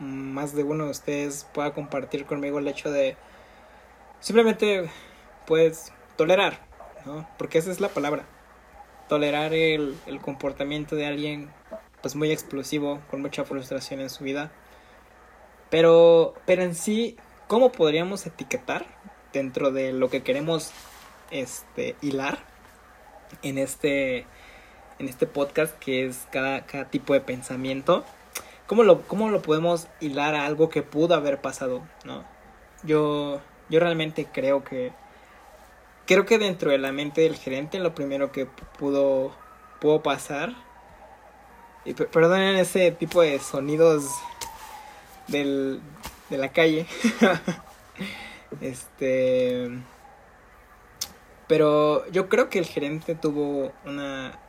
más 0.00 0.52
de 0.52 0.64
uno 0.64 0.86
de 0.86 0.90
ustedes 0.90 1.46
pueda 1.54 1.72
compartir 1.72 2.26
conmigo 2.26 2.58
el 2.58 2.66
hecho 2.66 2.90
de 2.90 3.16
simplemente 4.18 4.90
pues 5.46 5.92
tolerar, 6.16 6.66
¿no? 7.06 7.28
Porque 7.38 7.58
esa 7.58 7.70
es 7.70 7.80
la 7.80 7.88
palabra. 7.88 8.24
Tolerar 9.08 9.54
el, 9.54 9.96
el 10.06 10.20
comportamiento 10.20 10.96
de 10.96 11.06
alguien 11.06 11.50
pues 12.00 12.16
muy 12.16 12.32
explosivo, 12.32 13.00
con 13.12 13.22
mucha 13.22 13.44
frustración 13.44 14.00
en 14.00 14.10
su 14.10 14.24
vida. 14.24 14.50
Pero, 15.70 16.34
pero 16.46 16.62
en 16.62 16.74
sí, 16.74 17.16
¿cómo 17.46 17.70
podríamos 17.70 18.26
etiquetar 18.26 18.86
dentro 19.32 19.70
de 19.70 19.92
lo 19.92 20.10
que 20.10 20.24
queremos 20.24 20.72
este, 21.30 21.94
hilar 22.02 22.51
en 23.42 23.58
este, 23.58 24.26
en 24.98 25.08
este 25.08 25.26
podcast 25.26 25.78
que 25.78 26.06
es 26.06 26.26
cada, 26.30 26.66
cada 26.66 26.86
tipo 26.86 27.14
de 27.14 27.20
pensamiento? 27.20 28.04
¿Cómo 28.66 28.84
lo, 28.84 29.02
cómo 29.02 29.28
lo 29.28 29.42
podemos 29.42 29.88
hilar 30.00 30.34
a 30.34 30.46
algo 30.46 30.68
que 30.68 30.82
pudo 30.82 31.14
haber 31.14 31.40
pasado? 31.40 31.82
¿no? 32.04 32.24
Yo, 32.84 33.40
yo 33.68 33.80
realmente 33.80 34.26
creo 34.32 34.64
que 34.64 34.92
creo 36.06 36.26
que 36.26 36.38
dentro 36.38 36.70
de 36.70 36.78
la 36.78 36.92
mente 36.92 37.22
del 37.22 37.36
gerente 37.36 37.78
lo 37.78 37.94
primero 37.94 38.32
que 38.32 38.46
pudo, 38.46 39.32
pudo 39.80 40.02
pasar 40.02 40.54
y 41.84 41.94
perdonen 41.94 42.56
ese 42.56 42.92
tipo 42.92 43.22
de 43.22 43.38
sonidos 43.38 44.04
del, 45.28 45.80
de 46.30 46.38
la 46.38 46.48
calle 46.52 46.86
este 48.60 49.70
pero 51.52 52.10
yo 52.10 52.30
creo 52.30 52.48
que 52.48 52.58
el 52.58 52.64
gerente 52.64 53.14
tuvo 53.14 53.72
una 53.84 54.40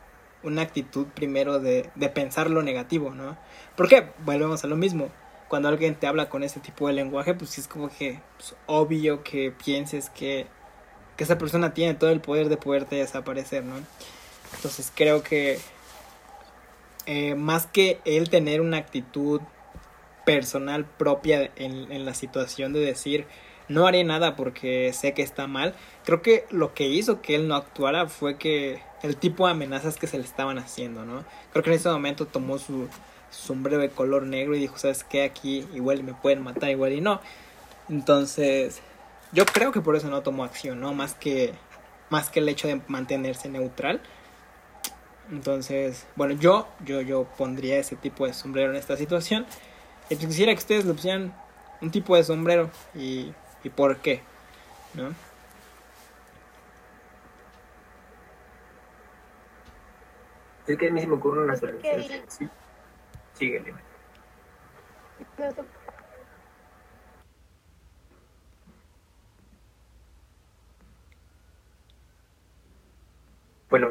una 0.41 0.61
actitud 0.61 1.07
primero 1.07 1.59
de, 1.59 1.89
de 1.95 2.07
pensar 2.07 2.49
lo 2.49 2.63
negativo, 2.63 3.09
¿no? 3.09 3.37
¿Por 3.75 3.89
qué? 3.89 4.07
Volvemos 4.19 4.63
a 4.63 4.67
lo 4.67 4.77
mismo. 4.77 5.09
Cuando 5.49 5.67
alguien 5.67 5.95
te 5.95 6.07
habla 6.07 6.29
con 6.29 6.43
ese 6.43 6.61
tipo 6.61 6.87
de 6.87 6.93
lenguaje, 6.93 7.33
pues 7.33 7.57
es 7.57 7.67
como 7.67 7.89
que 7.89 8.21
pues, 8.37 8.55
obvio 8.67 9.21
que 9.21 9.51
pienses 9.51 10.09
que, 10.11 10.47
que 11.17 11.25
esa 11.25 11.37
persona 11.37 11.73
tiene 11.73 11.93
todo 11.93 12.09
el 12.09 12.21
poder 12.21 12.47
de 12.47 12.55
poderte 12.55 12.95
desaparecer, 12.95 13.65
¿no? 13.65 13.75
Entonces 14.55 14.89
creo 14.95 15.23
que 15.23 15.59
eh, 17.05 17.35
más 17.35 17.65
que 17.65 17.99
él 18.05 18.29
tener 18.29 18.61
una 18.61 18.77
actitud 18.77 19.41
personal 20.25 20.85
propia 20.85 21.51
en, 21.57 21.91
en 21.91 22.05
la 22.05 22.13
situación 22.13 22.71
de 22.71 22.79
decir 22.79 23.27
no 23.67 23.87
haré 23.87 24.03
nada 24.03 24.35
porque 24.35 24.91
sé 24.93 25.13
que 25.13 25.21
está 25.21 25.47
mal, 25.47 25.73
creo 26.05 26.21
que 26.21 26.45
lo 26.49 26.73
que 26.73 26.87
hizo 26.87 27.21
que 27.21 27.35
él 27.35 27.47
no 27.47 27.55
actuara 27.55 28.07
fue 28.07 28.37
que 28.37 28.81
el 29.03 29.17
tipo 29.17 29.45
de 29.45 29.51
amenazas 29.51 29.97
que 29.97 30.07
se 30.07 30.17
le 30.17 30.23
estaban 30.23 30.57
haciendo, 30.57 31.05
¿no? 31.05 31.25
Creo 31.51 31.63
que 31.63 31.69
en 31.69 31.75
ese 31.75 31.89
momento 31.89 32.25
tomó 32.25 32.57
su 32.57 32.87
sombrero 33.29 33.79
de 33.79 33.89
color 33.89 34.23
negro 34.23 34.55
y 34.55 34.59
dijo, 34.59 34.77
¿sabes 34.77 35.03
qué? 35.03 35.23
Aquí 35.23 35.65
igual 35.73 36.03
me 36.03 36.13
pueden 36.13 36.41
matar, 36.41 36.69
igual 36.69 36.93
y 36.93 37.01
no. 37.01 37.19
Entonces, 37.89 38.81
yo 39.31 39.45
creo 39.45 39.71
que 39.71 39.81
por 39.81 39.95
eso 39.95 40.09
no 40.09 40.21
tomó 40.21 40.43
acción, 40.43 40.79
¿no? 40.79 40.93
Más 40.93 41.15
que, 41.15 41.53
más 42.09 42.29
que 42.29 42.39
el 42.39 42.49
hecho 42.49 42.67
de 42.67 42.81
mantenerse 42.87 43.49
neutral. 43.49 44.01
Entonces, 45.31 46.05
bueno, 46.15 46.33
yo, 46.35 46.67
yo, 46.85 47.01
yo 47.01 47.25
pondría 47.37 47.77
ese 47.77 47.95
tipo 47.95 48.25
de 48.25 48.33
sombrero 48.33 48.69
en 48.69 48.75
esta 48.75 48.95
situación. 48.95 49.45
Y 50.09 50.15
pues 50.15 50.27
quisiera 50.27 50.53
que 50.53 50.59
ustedes 50.59 50.85
le 50.85 50.93
pusieran 50.93 51.33
un 51.81 51.91
tipo 51.91 52.15
de 52.15 52.23
sombrero 52.23 52.69
y, 52.95 53.31
y 53.63 53.69
por 53.69 53.97
qué, 53.97 54.21
¿no? 54.93 55.13
Es 60.67 60.77
que 60.77 60.87
a 60.87 60.91
mí 60.91 61.01
se 61.01 61.07
me 61.07 61.15
ocurre 61.15 61.43
una 61.43 61.55
solución. 61.55 62.03
Sí. 62.27 62.49
Síguele. 63.33 63.73
Bueno, 73.69 73.89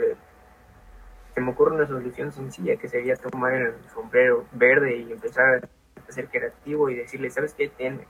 se 1.34 1.40
me 1.40 1.50
ocurre 1.50 1.74
una 1.74 1.86
solución 1.86 2.32
sencilla 2.32 2.76
que 2.76 2.88
sería 2.88 3.16
tomar 3.16 3.52
el 3.52 3.74
sombrero 3.92 4.46
verde 4.52 4.96
y 4.98 5.12
empezar 5.12 5.56
a 5.56 5.68
ser 6.08 6.28
creativo 6.28 6.90
y 6.90 6.96
decirle, 6.96 7.30
¿sabes 7.30 7.54
qué? 7.54 7.68
Ten, 7.68 8.04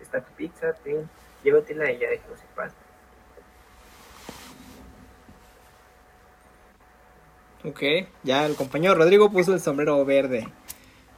está 0.00 0.20
tu 0.20 0.32
pizza, 0.32 0.72
ten, 0.84 1.08
llévatela 1.42 1.90
y 1.90 1.98
ya 1.98 2.10
déjalo 2.10 2.36
se 2.36 2.46
pasa. 2.54 2.74
Ok, 7.64 7.82
ya 8.22 8.46
el 8.46 8.54
compañero 8.54 8.94
Rodrigo 8.94 9.30
puso 9.30 9.52
el 9.52 9.60
sombrero 9.60 10.04
verde. 10.04 10.46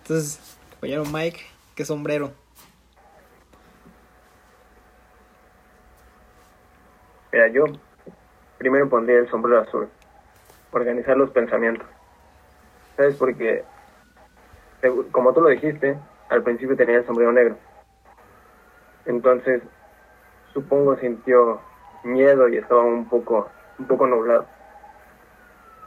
Entonces, 0.02 0.56
compañero 0.70 1.04
Mike, 1.04 1.40
¿qué 1.74 1.84
sombrero? 1.84 2.32
Mira, 7.32 7.48
yo 7.48 7.64
primero 8.56 8.88
pondría 8.88 9.18
el 9.18 9.28
sombrero 9.28 9.60
azul. 9.60 9.88
Organizar 10.72 11.16
los 11.16 11.30
pensamientos. 11.30 11.86
¿Sabes? 12.96 13.16
Porque, 13.16 13.64
como 15.12 15.34
tú 15.34 15.42
lo 15.42 15.50
dijiste, 15.50 15.98
al 16.28 16.42
principio 16.42 16.76
tenía 16.76 16.98
el 16.98 17.06
sombrero 17.06 17.32
negro. 17.32 17.56
Entonces, 19.06 19.62
supongo 20.52 20.96
sintió 20.96 21.60
miedo 22.04 22.48
y 22.48 22.56
estaba 22.56 22.82
un 22.82 23.08
poco, 23.08 23.48
un 23.78 23.86
poco 23.86 24.06
nublado. 24.06 24.46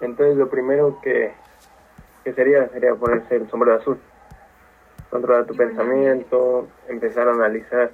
Entonces 0.02 0.36
lo 0.36 0.50
primero 0.50 1.00
que, 1.02 1.34
que 2.24 2.34
sería 2.34 2.68
sería 2.70 2.96
ponerse 2.96 3.36
el 3.36 3.50
sombrero 3.50 3.78
azul. 3.78 4.00
Controlar 5.10 5.46
tu 5.46 5.56
pensamiento, 5.56 6.68
empezar 6.88 7.28
a 7.28 7.32
analizar 7.32 7.92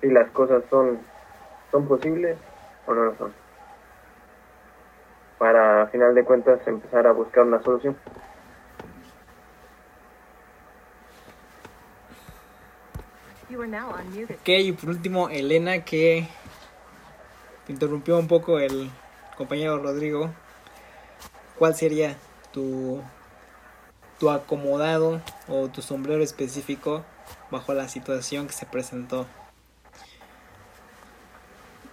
si 0.00 0.10
las 0.10 0.28
cosas 0.30 0.64
son, 0.68 0.98
son 1.70 1.86
posibles 1.86 2.36
o 2.86 2.94
no 2.94 3.04
lo 3.04 3.16
son. 3.16 3.32
Para, 5.38 5.82
a 5.82 5.86
final 5.86 6.14
de 6.14 6.24
cuentas, 6.24 6.66
empezar 6.66 7.06
a 7.06 7.12
buscar 7.12 7.44
una 7.44 7.62
solución. 7.62 7.96
Ok, 13.54 14.48
y 14.48 14.72
por 14.72 14.90
último, 14.90 15.28
Elena, 15.28 15.84
que 15.84 16.28
interrumpió 17.68 18.18
un 18.18 18.28
poco 18.28 18.58
el 18.58 18.90
compañero 19.36 19.78
Rodrigo. 19.78 20.30
¿Cuál 21.58 21.74
sería 21.74 22.16
tu, 22.52 23.02
tu 24.18 24.30
acomodado 24.30 25.20
o 25.48 25.68
tu 25.68 25.82
sombrero 25.82 26.22
específico 26.22 27.04
bajo 27.50 27.74
la 27.74 27.88
situación 27.88 28.46
que 28.46 28.52
se 28.52 28.66
presentó? 28.66 29.26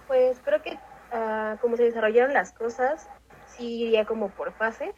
Pues 0.06 0.38
creo 0.44 0.62
que 0.62 0.78
uh, 1.12 1.58
como 1.60 1.76
se 1.76 1.84
desarrollaron 1.84 2.32
las 2.32 2.52
cosas, 2.52 3.06
sí 3.46 3.82
iría 3.82 4.04
como 4.04 4.28
por 4.30 4.52
fases. 4.52 4.94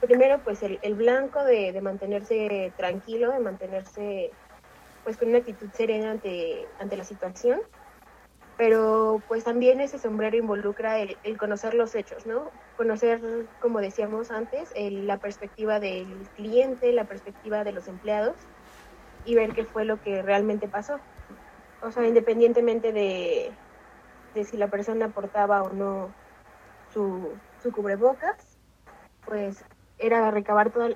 Primero, 0.00 0.38
pues 0.44 0.62
el, 0.62 0.78
el 0.82 0.94
blanco 0.94 1.42
de, 1.44 1.72
de, 1.72 1.80
mantenerse 1.80 2.72
tranquilo, 2.76 3.32
de 3.32 3.40
mantenerse 3.40 4.30
pues 5.08 5.16
con 5.16 5.30
una 5.30 5.38
actitud 5.38 5.70
serena 5.72 6.10
ante, 6.10 6.66
ante 6.78 6.98
la 6.98 7.02
situación. 7.04 7.62
Pero 8.58 9.22
pues 9.26 9.42
también 9.42 9.80
ese 9.80 9.98
sombrero 9.98 10.36
involucra 10.36 10.98
el, 10.98 11.16
el 11.24 11.38
conocer 11.38 11.72
los 11.72 11.94
hechos, 11.94 12.26
¿no? 12.26 12.50
Conocer, 12.76 13.18
como 13.58 13.80
decíamos 13.80 14.30
antes, 14.30 14.70
el, 14.76 15.06
la 15.06 15.16
perspectiva 15.16 15.80
del 15.80 16.28
cliente, 16.36 16.92
la 16.92 17.06
perspectiva 17.06 17.64
de 17.64 17.72
los 17.72 17.88
empleados 17.88 18.36
y 19.24 19.34
ver 19.34 19.54
qué 19.54 19.64
fue 19.64 19.86
lo 19.86 19.98
que 20.02 20.20
realmente 20.20 20.68
pasó. 20.68 21.00
O 21.80 21.90
sea, 21.90 22.06
independientemente 22.06 22.92
de, 22.92 23.50
de 24.34 24.44
si 24.44 24.58
la 24.58 24.68
persona 24.68 25.08
portaba 25.08 25.62
o 25.62 25.72
no 25.72 26.12
su, 26.92 27.34
su 27.62 27.72
cubrebocas, 27.72 28.58
pues 29.24 29.64
era 29.96 30.30
recabar 30.30 30.70
toda 30.70 30.90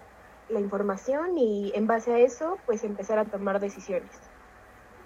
la 0.53 0.61
información 0.61 1.39
y 1.39 1.73
en 1.75 1.87
base 1.87 2.13
a 2.13 2.19
eso, 2.21 2.63
pues 2.67 2.85
empezar 2.85 3.19
a 3.19 3.27
tomar 3.31 3.61
decisiones. 3.61 4.33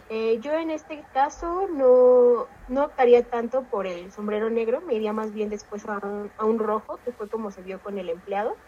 Eh, 0.08 0.40
yo 0.40 0.52
en 0.54 0.70
este 0.70 1.08
caso 1.12 1.68
no, 1.68 2.50
no 2.66 2.84
optaría 2.84 3.28
tanto 3.28 3.68
por 3.68 3.86
el 3.86 4.12
sombrero 4.12 4.50
negro, 4.50 4.82
me 4.82 4.94
iría 4.94 5.12
más 5.12 5.32
bien 5.32 5.48
después 5.50 5.84
a 5.86 5.98
un, 6.02 6.32
a 6.36 6.44
un 6.46 6.58
rojo, 6.58 7.00
que 7.04 7.12
fue 7.12 7.28
como 7.28 7.50
se 7.50 7.62
vio 7.62 7.80
con 7.80 7.98
el 7.98 8.10
empleado, 8.10 8.60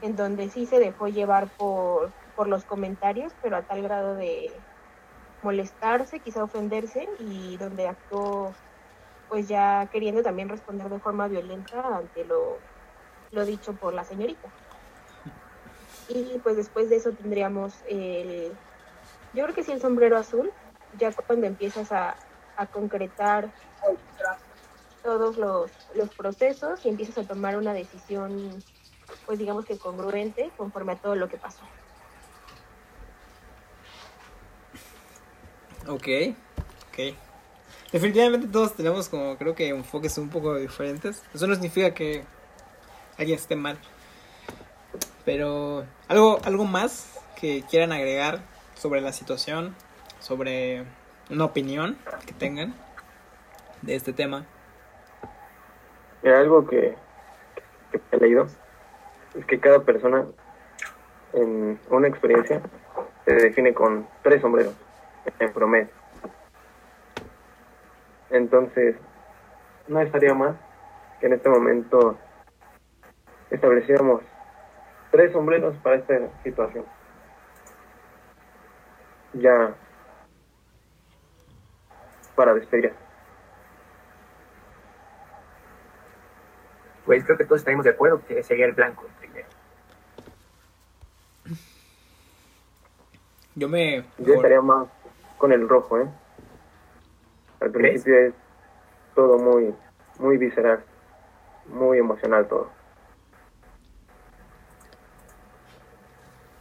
en 0.00 0.16
donde 0.16 0.50
sí 0.50 0.66
se 0.66 0.80
dejó 0.80 1.08
llevar 1.08 1.52
por, 1.56 2.14
por 2.34 2.48
los 2.48 2.64
comentarios, 2.64 3.34
pero 3.40 3.56
a 3.56 3.64
tal 3.64 3.82
grado 3.82 4.16
de 4.16 4.66
molestarse, 5.42 6.20
quizá 6.22 6.44
ofenderse, 6.44 7.08
y 7.18 7.58
donde 7.58 7.88
actuó 7.88 8.54
pues 9.28 9.48
ya 9.48 9.88
queriendo 9.92 10.22
también 10.22 10.48
responder 10.48 10.88
de 10.88 11.00
forma 11.00 11.28
violenta 11.28 11.96
ante 11.98 12.24
lo, 12.24 12.64
lo 13.30 13.44
dicho 13.44 13.76
por 13.76 13.94
la 13.94 14.04
señorita. 14.04 14.54
Y 16.08 16.38
pues 16.42 16.56
después 16.56 16.88
de 16.88 16.96
eso 16.96 17.12
tendríamos 17.12 17.74
el, 17.88 18.52
yo 19.34 19.44
creo 19.44 19.54
que 19.54 19.62
sí 19.62 19.72
el 19.72 19.80
sombrero 19.80 20.16
azul, 20.16 20.50
ya 20.98 21.12
cuando 21.12 21.46
empiezas 21.46 21.92
a, 21.92 22.16
a 22.56 22.66
concretar 22.66 23.50
todos 25.02 25.36
los, 25.36 25.70
los, 25.94 26.08
procesos 26.10 26.84
y 26.84 26.88
empiezas 26.88 27.18
a 27.18 27.24
tomar 27.24 27.56
una 27.56 27.72
decisión, 27.72 28.62
pues 29.26 29.38
digamos 29.38 29.64
que 29.64 29.78
congruente 29.78 30.50
conforme 30.56 30.92
a 30.92 30.96
todo 30.96 31.14
lo 31.14 31.28
que 31.28 31.36
pasó. 31.36 31.62
Ok, 35.86 36.08
ok. 36.88 37.14
Definitivamente 37.92 38.48
todos 38.48 38.74
tenemos 38.74 39.08
como 39.08 39.38
creo 39.38 39.54
que 39.54 39.68
enfoques 39.68 40.18
un 40.18 40.28
poco 40.28 40.56
diferentes. 40.56 41.22
Eso 41.32 41.46
no 41.46 41.54
significa 41.54 41.94
que 41.94 42.24
alguien 43.16 43.38
esté 43.38 43.56
mal. 43.56 43.78
Pero 45.28 45.84
algo, 46.08 46.38
algo 46.42 46.64
más 46.64 47.22
que 47.38 47.62
quieran 47.68 47.92
agregar 47.92 48.38
sobre 48.72 49.02
la 49.02 49.12
situación, 49.12 49.74
sobre 50.20 50.84
una 51.28 51.44
opinión 51.44 51.98
que 52.24 52.32
tengan 52.32 52.74
de 53.82 53.94
este 53.94 54.14
tema. 54.14 54.46
Mira, 56.22 56.40
algo 56.40 56.66
que, 56.66 56.94
que 57.92 58.00
he 58.10 58.16
leído 58.16 58.46
es 59.38 59.44
que 59.44 59.60
cada 59.60 59.80
persona 59.80 60.24
en 61.34 61.78
una 61.90 62.08
experiencia 62.08 62.62
se 63.26 63.34
define 63.34 63.74
con 63.74 64.08
tres 64.22 64.40
sombreros 64.40 64.72
en 65.40 65.52
promedio. 65.52 65.90
Entonces, 68.30 68.96
no 69.88 70.00
estaría 70.00 70.32
mal 70.32 70.58
que 71.20 71.26
en 71.26 71.34
este 71.34 71.50
momento 71.50 72.16
estableciéramos 73.50 74.22
tres 75.10 75.32
sombreros 75.32 75.76
para 75.78 75.96
esta 75.96 76.14
situación. 76.42 76.84
Ya 79.34 79.74
para 82.34 82.54
despedir. 82.54 82.94
Pues 87.04 87.24
creo 87.24 87.36
que 87.36 87.44
todos 87.44 87.60
estaremos 87.60 87.84
de 87.84 87.90
acuerdo 87.90 88.24
que 88.26 88.42
sería 88.42 88.66
el 88.66 88.72
blanco 88.72 89.06
primero. 89.18 89.48
Yo 93.54 93.68
me... 93.68 94.04
Yo 94.18 94.34
estaría 94.34 94.60
más 94.60 94.88
con 95.36 95.52
el 95.52 95.68
rojo, 95.68 95.98
¿eh? 95.98 96.08
Al 97.60 97.72
principio 97.72 98.18
es 98.18 98.34
todo 99.16 99.36
muy, 99.38 99.74
muy 100.20 100.36
visceral, 100.36 100.84
muy 101.66 101.98
emocional 101.98 102.46
todo. 102.46 102.70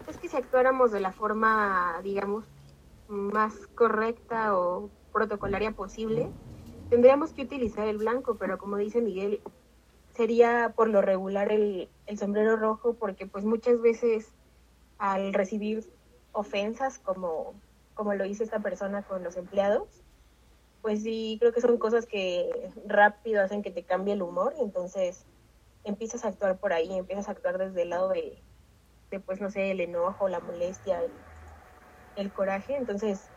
Es 0.07 0.16
si 0.27 0.37
actuáramos 0.37 0.91
de 0.91 0.99
la 0.99 1.11
forma, 1.11 1.99
digamos, 2.03 2.45
más 3.07 3.53
correcta 3.75 4.57
o 4.57 4.89
protocolaria 5.11 5.71
posible, 5.71 6.29
tendríamos 6.89 7.33
que 7.33 7.43
utilizar 7.43 7.87
el 7.87 7.97
blanco, 7.97 8.35
pero 8.35 8.57
como 8.57 8.77
dice 8.77 9.01
Miguel, 9.01 9.41
sería 10.13 10.73
por 10.75 10.89
lo 10.89 11.01
regular 11.01 11.51
el, 11.51 11.89
el 12.05 12.17
sombrero 12.17 12.55
rojo, 12.55 12.95
porque 12.95 13.27
pues 13.27 13.45
muchas 13.45 13.81
veces 13.81 14.33
al 14.97 15.33
recibir 15.33 15.91
ofensas 16.31 16.99
como, 16.99 17.53
como 17.93 18.13
lo 18.13 18.25
hizo 18.25 18.43
esta 18.43 18.59
persona 18.59 19.03
con 19.03 19.23
los 19.23 19.37
empleados, 19.37 20.03
pues 20.81 21.03
sí, 21.03 21.37
creo 21.39 21.51
que 21.51 21.61
son 21.61 21.77
cosas 21.77 22.05
que 22.05 22.71
rápido 22.85 23.41
hacen 23.41 23.61
que 23.61 23.71
te 23.71 23.83
cambie 23.83 24.13
el 24.13 24.21
humor 24.21 24.53
y 24.57 24.63
entonces 24.63 25.25
empiezas 25.83 26.25
a 26.25 26.29
actuar 26.29 26.59
por 26.59 26.73
ahí, 26.73 26.97
empiezas 26.97 27.27
a 27.27 27.31
actuar 27.31 27.57
desde 27.57 27.81
el 27.83 27.89
lado 27.89 28.09
de, 28.09 28.41
de 29.11 29.19
pues 29.19 29.41
no 29.41 29.49
sé, 29.49 29.71
el 29.71 29.81
enojo, 29.81 30.27
la 30.29 30.39
molestia, 30.39 31.01
el, 31.01 31.11
el 32.15 32.31
coraje. 32.31 32.75
Entonces, 32.75 33.27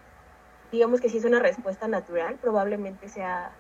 digamos 0.72 1.00
que 1.00 1.08
si 1.08 1.18
es 1.18 1.24
una 1.24 1.40
respuesta 1.40 1.88
natural, 1.88 2.36
probablemente 2.40 3.08
sea 3.08 3.52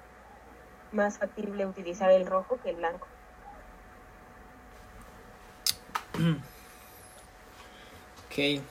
más 0.92 1.18
factible 1.18 1.66
utilizar 1.66 2.10
el 2.10 2.26
rojo 2.26 2.58
que 2.62 2.70
el 2.70 2.76
blanco. 2.76 3.06
Ok. 8.30 8.62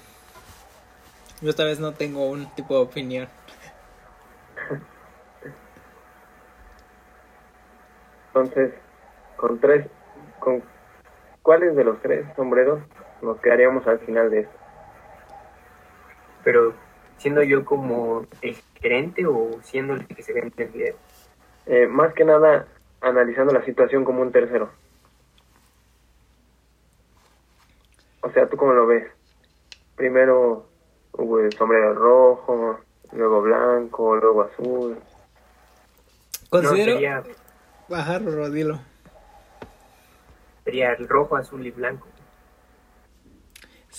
Yo 1.41 1.49
esta 1.49 1.65
vez 1.65 1.81
no 1.81 1.91
tengo 1.93 2.29
un 2.29 2.49
tipo 2.55 2.75
de 2.75 2.81
opinión. 2.81 3.27
Entonces, 8.27 8.73
con 9.35 9.59
tres, 9.59 9.87
con 10.39 10.63
¿cuáles 11.41 11.75
de 11.75 11.83
los 11.83 12.01
tres 12.01 12.25
sombreros 12.37 12.79
nos 13.21 13.39
quedaríamos 13.39 13.85
al 13.87 13.99
final 13.99 14.29
de 14.29 14.41
esto? 14.41 14.57
Pero, 16.43 16.73
¿siendo 17.17 17.43
yo 17.43 17.65
como 17.65 18.25
el 18.41 18.55
gerente 18.81 19.25
o 19.25 19.59
siendo 19.61 19.93
el 19.93 20.07
que 20.07 20.23
se 20.23 20.33
ve 20.33 20.39
en 20.41 20.53
el 20.57 20.67
video? 20.69 20.95
Eh, 21.65 21.87
más 21.87 22.13
que 22.13 22.23
nada, 22.25 22.67
analizando 23.01 23.53
la 23.53 23.63
situación 23.63 24.03
como 24.05 24.21
un 24.21 24.31
tercero. 24.31 24.69
O 28.21 28.29
sea, 28.31 28.47
¿tú 28.49 28.57
cómo 28.57 28.73
lo 28.73 28.85
ves? 28.87 29.07
Primero 29.95 30.65
hubo 31.13 31.39
el 31.39 31.51
sombrero 31.53 31.93
rojo, 31.93 32.79
luego 33.11 33.41
blanco, 33.41 34.15
luego 34.15 34.43
azul. 34.43 34.97
Considero... 36.49 36.93
No, 36.93 36.93
sería, 36.93 37.23
Ajá, 37.91 38.19
Rorro, 38.19 38.49
dilo. 38.49 38.79
sería 40.63 40.93
el 40.93 41.07
rojo, 41.07 41.35
azul 41.35 41.65
y 41.65 41.71
blanco. 41.71 42.07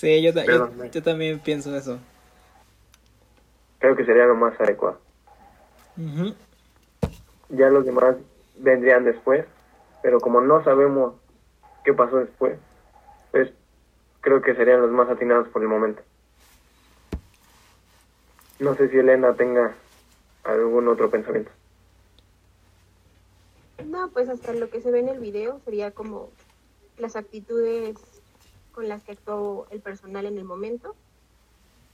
Sí, 0.01 0.23
yo, 0.23 0.33
ta- 0.33 0.47
yo- 0.47 1.03
también 1.03 1.41
pienso 1.41 1.77
eso. 1.77 1.99
Creo 3.81 3.95
que 3.95 4.07
sería 4.07 4.25
lo 4.25 4.35
más 4.35 4.59
adecuado. 4.59 4.99
Ujú. 5.99 6.35
Ya 7.51 7.69
los 7.69 7.85
demás 7.85 8.17
vendrían 8.57 9.05
después, 9.05 9.45
pero 10.03 10.19
como 10.23 10.41
no 10.41 10.65
sabemos 10.65 11.17
qué 11.85 11.93
pasó 11.93 12.17
después, 12.17 12.59
pues 13.31 13.51
creo 14.23 14.41
que 14.41 14.55
serían 14.55 14.81
los 14.81 14.91
más 14.91 15.11
atinados 15.11 15.49
por 15.49 15.61
el 15.61 15.69
momento. 15.69 16.01
No 18.59 18.75
sé 18.77 18.89
si 18.89 18.97
Elena 18.97 19.35
tenga 19.35 19.75
algún 20.45 20.89
otro 20.89 21.11
pensamiento. 21.11 21.51
No, 23.85 24.09
pues 24.13 24.31
hasta 24.31 24.55
lo 24.55 24.71
que 24.71 24.81
se 24.81 24.91
ve 24.91 25.01
en 25.01 25.11
el 25.11 25.19
video 25.21 25.61
sería 25.67 25.91
como 25.91 26.31
las 26.97 27.17
actitudes 27.17 27.97
con 28.71 28.89
las 28.89 29.03
que 29.05 29.13
actuó 29.13 29.67
el 29.71 29.83
personal 29.83 30.27
en 30.27 30.39
el 30.39 30.45
momento. 30.45 30.97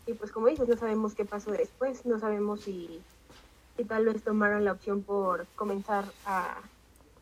Y 0.06 0.14
pues 0.14 0.32
como 0.32 0.48
dices, 0.48 0.68
no 0.68 0.76
sabemos 0.76 1.14
qué 1.14 1.24
pasó 1.24 1.50
después, 1.50 2.06
no 2.06 2.18
sabemos 2.18 2.62
si, 2.62 3.04
si 3.76 3.84
tal 3.84 4.04
vez 4.06 4.22
tomaron 4.22 4.64
la 4.64 4.72
opción 4.72 5.04
por 5.04 5.48
comenzar 5.54 6.14
a, 6.24 6.70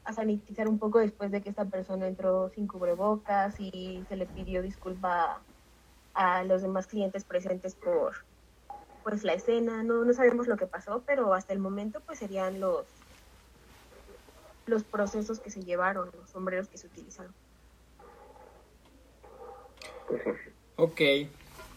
a 0.04 0.12
sanitizar 0.12 0.68
un 0.68 0.78
poco 0.78 0.98
después 0.98 1.30
de 1.30 1.42
que 1.42 1.50
esta 1.50 1.64
persona 1.64 2.06
entró 2.06 2.50
sin 2.50 2.66
cubrebocas 2.68 3.56
y 3.58 4.04
se 4.08 4.16
le 4.16 4.26
pidió 4.26 4.62
disculpa 4.62 5.46
a 6.14 6.44
los 6.44 6.62
demás 6.62 6.86
clientes 6.86 7.24
presentes 7.24 7.74
por 7.74 8.14
pues 9.02 9.22
la 9.24 9.34
escena, 9.34 9.82
no, 9.82 10.04
no 10.04 10.12
sabemos 10.14 10.46
lo 10.48 10.56
que 10.56 10.66
pasó, 10.66 11.04
pero 11.04 11.34
hasta 11.34 11.52
el 11.52 11.58
momento 11.58 12.02
pues 12.04 12.18
serían 12.20 12.60
los 12.60 13.04
los 14.66 14.84
procesos 14.84 15.40
que 15.40 15.50
se 15.50 15.62
llevaron, 15.62 16.10
los 16.14 16.30
sombreros 16.30 16.68
que 16.68 16.78
se 16.78 16.86
utilizaron. 16.86 17.34
Ok, 20.76 21.00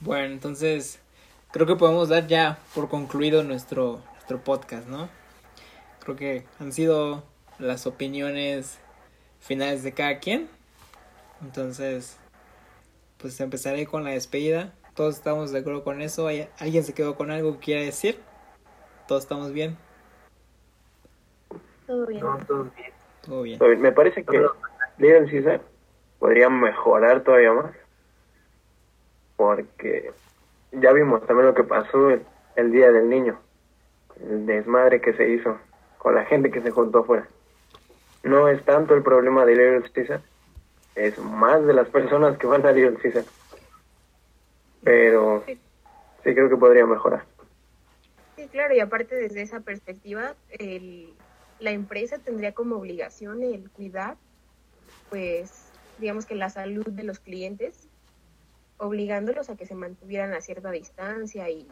bueno, 0.02 0.34
entonces 0.34 1.00
creo 1.52 1.66
que 1.66 1.76
podemos 1.76 2.10
dar 2.10 2.28
ya 2.28 2.60
por 2.74 2.90
concluido 2.90 3.44
nuestro, 3.44 4.02
nuestro 4.13 4.40
podcast, 4.40 4.88
¿no? 4.88 5.10
Creo 6.00 6.16
que 6.16 6.46
han 6.60 6.72
sido 6.72 7.24
las 7.60 7.86
opiniones 7.88 8.80
finales 9.40 9.84
de 9.84 9.92
cada 9.94 10.20
quien. 10.20 10.48
Entonces, 11.42 12.18
pues 13.18 13.40
empezaré 13.40 13.86
con 13.86 14.04
la 14.04 14.12
despedida. 14.12 14.74
Todos 14.96 15.16
estamos 15.16 15.52
de 15.52 15.60
acuerdo 15.60 15.84
con 15.84 16.02
eso. 16.02 16.28
¿Hay- 16.28 16.48
¿Alguien 16.60 16.84
se 16.84 16.94
quedó 16.94 17.16
con 17.16 17.30
algo 17.30 17.54
que 17.54 17.60
quiera 17.66 17.82
decir? 17.82 18.20
¿Todos 19.08 19.24
estamos 19.24 19.52
bien? 19.54 19.78
Todo 21.86 22.06
bien. 22.08 22.20
No, 22.22 22.38
todos 22.48 22.76
bien. 22.76 22.92
Todo 23.22 23.42
bien. 23.44 23.82
Me 23.82 23.92
parece 23.92 24.24
que 24.24 24.46
Little 24.98 25.30
Caesar 25.30 25.62
podría 26.20 26.50
mejorar 26.50 27.24
todavía 27.24 27.54
más. 27.54 27.72
Porque 29.38 30.12
ya 30.73 30.91
vimos 30.91 31.26
también 31.26 31.47
lo 31.47 31.54
que 31.54 31.63
pasó 31.63 32.10
el, 32.10 32.26
el 32.58 32.71
día 32.71 32.91
del 32.91 33.08
niño. 33.10 33.39
El 34.19 34.45
desmadre 34.45 35.00
que 35.00 35.13
se 35.13 35.30
hizo 35.30 35.58
con 35.97 36.15
la 36.15 36.26
gente 36.26 36.52
que 36.52 36.62
se 36.62 36.71
juntó 36.71 37.00
afuera. 37.00 37.28
No 38.23 38.50
es 38.50 38.63
tanto 38.65 38.93
el 38.95 39.04
problema 39.04 39.45
de 39.45 39.56
Little 39.56 39.91
Caesar, 39.91 40.21
es 40.95 41.17
más 41.19 41.65
de 41.65 41.73
las 41.73 41.88
personas 41.88 42.38
que 42.38 42.47
van 42.47 42.65
a 42.65 42.71
Little 42.71 42.97
Caesar. 42.97 43.23
Pero 44.84 45.43
sí 45.45 45.60
creo 46.23 46.50
que 46.50 46.58
podría 46.58 46.86
mejorar. 46.86 47.23
Sí, 48.36 48.47
claro, 48.47 48.73
y 48.73 48.80
aparte 48.80 49.15
desde 49.15 49.41
esa 49.41 49.62
perspectiva, 49.62 50.36
el, 50.50 51.13
la 51.60 51.71
empresa 51.71 52.19
tendría 52.19 52.54
como 52.54 52.76
obligación 52.76 53.43
el 53.43 53.69
cuidar, 53.71 54.17
pues, 55.10 55.71
digamos 56.00 56.26
que 56.26 56.36
la 56.36 56.50
salud 56.50 56.86
de 56.88 57.04
los 57.04 57.19
clientes, 57.19 57.87
obligándolos 58.78 59.50
a 59.50 59.56
que 59.56 59.66
se 59.66 59.76
mantuvieran 59.76 60.34
a 60.34 60.42
cierta 60.42 60.72
distancia 60.72 61.50
y, 61.50 61.68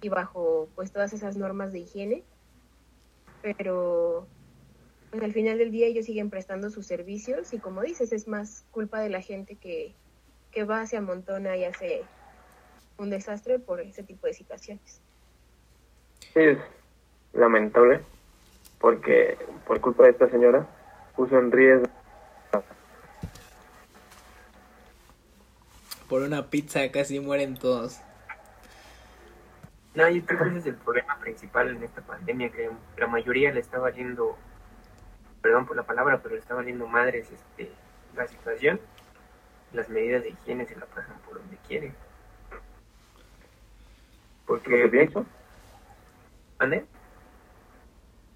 y 0.00 0.08
bajo, 0.08 0.68
pues, 0.74 0.92
todas 0.92 1.12
esas 1.12 1.36
normas 1.36 1.72
de 1.72 1.80
higiene. 1.80 2.22
Pero, 3.42 4.26
pues, 5.10 5.22
al 5.22 5.32
final 5.32 5.58
del 5.58 5.70
día 5.70 5.86
ellos 5.86 6.06
siguen 6.06 6.30
prestando 6.30 6.70
sus 6.70 6.86
servicios 6.86 7.52
y, 7.52 7.58
como 7.58 7.82
dices, 7.82 8.12
es 8.12 8.28
más 8.28 8.64
culpa 8.70 9.00
de 9.00 9.10
la 9.10 9.20
gente 9.20 9.56
que, 9.56 9.94
que 10.50 10.64
va, 10.64 10.86
se 10.86 10.96
amontona 10.96 11.56
y 11.56 11.64
hace 11.64 12.02
un 12.98 13.10
desastre 13.10 13.58
por 13.58 13.80
ese 13.80 14.02
tipo 14.02 14.26
de 14.26 14.32
situaciones. 14.32 15.00
Sí, 16.32 16.40
es 16.40 16.58
lamentable 17.34 18.00
porque 18.80 19.36
por 19.66 19.80
culpa 19.80 20.04
de 20.04 20.10
esta 20.10 20.30
señora 20.30 20.66
puso 21.14 21.38
en 21.38 21.50
riesgo 21.52 21.86
Por 26.08 26.22
una 26.22 26.50
pizza 26.50 26.90
casi 26.92 27.20
mueren 27.20 27.56
todos. 27.56 28.00
No, 29.94 30.08
yo 30.10 30.24
creo 30.26 30.42
que 30.42 30.48
ese 30.50 30.58
es 30.58 30.66
el 30.66 30.74
problema 30.76 31.18
principal 31.18 31.70
en 31.70 31.82
esta 31.82 32.02
pandemia, 32.02 32.50
que 32.50 32.70
la 32.98 33.06
mayoría 33.06 33.50
le 33.52 33.60
está 33.60 33.78
valiendo, 33.78 34.36
perdón 35.40 35.66
por 35.66 35.76
la 35.76 35.84
palabra, 35.84 36.20
pero 36.22 36.34
le 36.34 36.40
está 36.40 36.54
valiendo 36.54 36.86
madres 36.86 37.30
este, 37.30 37.72
la 38.14 38.26
situación. 38.28 38.78
Las 39.72 39.88
medidas 39.88 40.22
de 40.22 40.30
higiene 40.30 40.66
se 40.66 40.76
la 40.76 40.86
pasan 40.86 41.18
por 41.26 41.38
donde 41.38 41.56
quieren. 41.66 41.94
lo 42.50 42.58
que 44.62 44.66
Porque, 44.70 44.88
pienso. 44.88 45.26
¿Ande? 46.58 46.84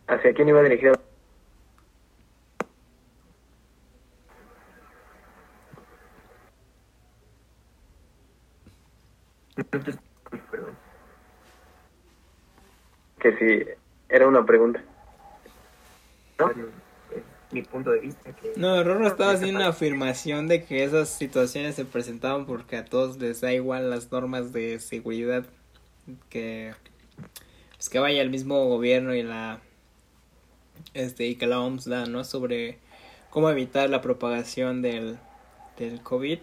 ¿Hacia 0.06 0.34
quién 0.34 0.48
iba 0.48 0.62
dirigida? 0.62 0.92
No 8.92 8.96
te 8.96 9.26
escucho, 9.26 9.49
perdón. 9.64 10.00
Que 13.18 13.36
si 13.36 13.80
era 14.08 14.26
una 14.26 14.44
pregunta. 14.44 14.82
¿No? 16.38 16.50
Mi 17.52 17.62
punto 17.62 17.90
de 17.90 18.00
vista. 18.00 18.32
Que 18.32 18.52
No, 18.56 18.82
Rorro 18.82 19.06
estaba 19.06 19.32
Esta 19.32 19.44
haciendo 19.44 19.60
una 19.60 19.68
afirmación 19.68 20.48
de 20.48 20.64
que 20.64 20.84
esas 20.84 21.08
situaciones 21.08 21.74
se 21.74 21.84
presentaban 21.84 22.46
porque 22.46 22.76
a 22.76 22.84
todos 22.84 23.18
les 23.18 23.40
da 23.40 23.52
igual 23.52 23.90
las 23.90 24.10
normas 24.12 24.52
de 24.52 24.78
seguridad 24.78 25.44
que 26.28 26.74
pues 27.76 27.88
que 27.88 27.98
vaya 27.98 28.22
el 28.22 28.30
mismo 28.30 28.66
gobierno 28.66 29.14
y 29.14 29.22
la 29.22 29.60
este 30.94 31.26
y 31.26 31.36
que 31.36 31.46
la 31.46 31.60
OMS 31.60 31.86
da, 31.86 32.06
¿no? 32.06 32.24
Sobre 32.24 32.78
cómo 33.30 33.50
evitar 33.50 33.90
la 33.90 34.00
propagación 34.00 34.82
del 34.82 35.18
del 35.76 36.02
COVID. 36.02 36.38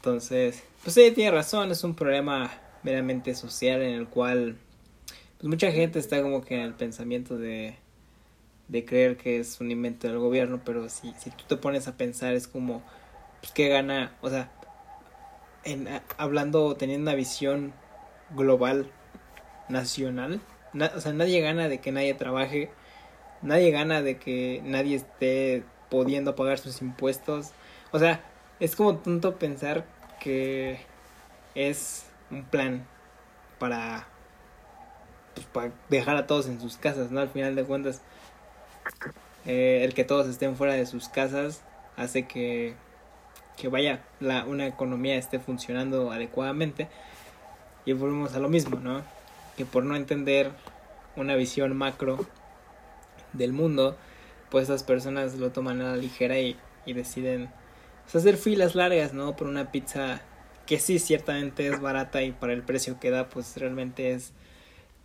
Entonces, 0.00 0.62
pues 0.82 0.94
sí, 0.94 1.10
tiene 1.10 1.30
razón, 1.30 1.70
es 1.70 1.84
un 1.84 1.94
problema 1.94 2.50
meramente 2.82 3.34
social 3.34 3.82
en 3.82 3.94
el 3.94 4.08
cual 4.08 4.56
pues 5.36 5.48
mucha 5.48 5.70
gente 5.70 5.98
está 5.98 6.22
como 6.22 6.42
que 6.42 6.54
en 6.54 6.62
el 6.62 6.72
pensamiento 6.74 7.36
de 7.36 7.76
de 8.70 8.84
creer 8.84 9.16
que 9.16 9.40
es 9.40 9.60
un 9.60 9.70
invento 9.70 10.06
del 10.06 10.18
gobierno, 10.18 10.60
pero 10.64 10.88
si, 10.88 11.12
si 11.18 11.30
tú 11.30 11.44
te 11.48 11.56
pones 11.56 11.88
a 11.88 11.96
pensar 11.96 12.34
es 12.34 12.46
como, 12.46 12.82
pues, 13.40 13.52
¿qué 13.52 13.68
gana? 13.68 14.16
O 14.20 14.30
sea, 14.30 14.52
en, 15.64 15.88
hablando, 16.18 16.76
teniendo 16.76 17.10
una 17.10 17.16
visión 17.16 17.72
global, 18.30 18.90
nacional, 19.68 20.40
o 20.94 21.00
sea, 21.00 21.12
nadie 21.12 21.40
gana 21.40 21.68
de 21.68 21.80
que 21.80 21.90
nadie 21.90 22.14
trabaje, 22.14 22.70
nadie 23.42 23.72
gana 23.72 24.02
de 24.02 24.18
que 24.18 24.62
nadie 24.64 24.96
esté 24.96 25.64
pudiendo 25.90 26.36
pagar 26.36 26.58
sus 26.58 26.80
impuestos. 26.80 27.50
O 27.90 27.98
sea, 27.98 28.24
es 28.60 28.76
como 28.76 28.96
tonto 28.96 29.38
pensar 29.38 29.84
que 30.20 30.80
es 31.54 32.06
un 32.30 32.44
plan 32.44 32.86
para, 33.58 34.06
pues, 35.34 35.46
para 35.46 35.72
dejar 35.88 36.16
a 36.16 36.26
todos 36.26 36.46
en 36.46 36.60
sus 36.60 36.76
casas, 36.76 37.10
¿no? 37.10 37.20
Al 37.20 37.30
final 37.30 37.56
de 37.56 37.64
cuentas, 37.64 38.02
eh, 39.46 39.80
el 39.82 39.94
que 39.94 40.04
todos 40.04 40.28
estén 40.28 40.56
fuera 40.56 40.74
de 40.74 40.84
sus 40.84 41.08
casas 41.08 41.62
hace 41.96 42.26
que, 42.26 42.74
que 43.56 43.68
vaya, 43.68 44.04
la, 44.20 44.44
una 44.44 44.66
economía 44.66 45.16
esté 45.16 45.40
funcionando 45.40 46.12
adecuadamente. 46.12 46.88
Y 47.86 47.94
volvemos 47.94 48.34
a 48.34 48.40
lo 48.40 48.50
mismo, 48.50 48.78
¿no? 48.78 49.02
Que 49.56 49.64
por 49.64 49.84
no 49.84 49.96
entender 49.96 50.50
una 51.16 51.34
visión 51.34 51.74
macro 51.74 52.26
del 53.32 53.54
mundo, 53.54 53.96
pues 54.50 54.64
esas 54.64 54.82
personas 54.82 55.34
lo 55.36 55.50
toman 55.50 55.80
a 55.80 55.92
la 55.92 55.96
ligera 55.96 56.38
y, 56.38 56.58
y 56.84 56.92
deciden 56.92 57.50
hacer 58.12 58.36
filas 58.36 58.74
largas, 58.74 59.12
¿no? 59.12 59.36
Por 59.36 59.46
una 59.46 59.70
pizza 59.70 60.22
que 60.66 60.78
sí, 60.78 60.98
ciertamente 60.98 61.66
es 61.66 61.80
barata 61.80 62.22
y 62.22 62.32
para 62.32 62.52
el 62.52 62.62
precio 62.62 63.00
que 63.00 63.10
da, 63.10 63.28
pues 63.28 63.56
realmente 63.56 64.12
es, 64.12 64.32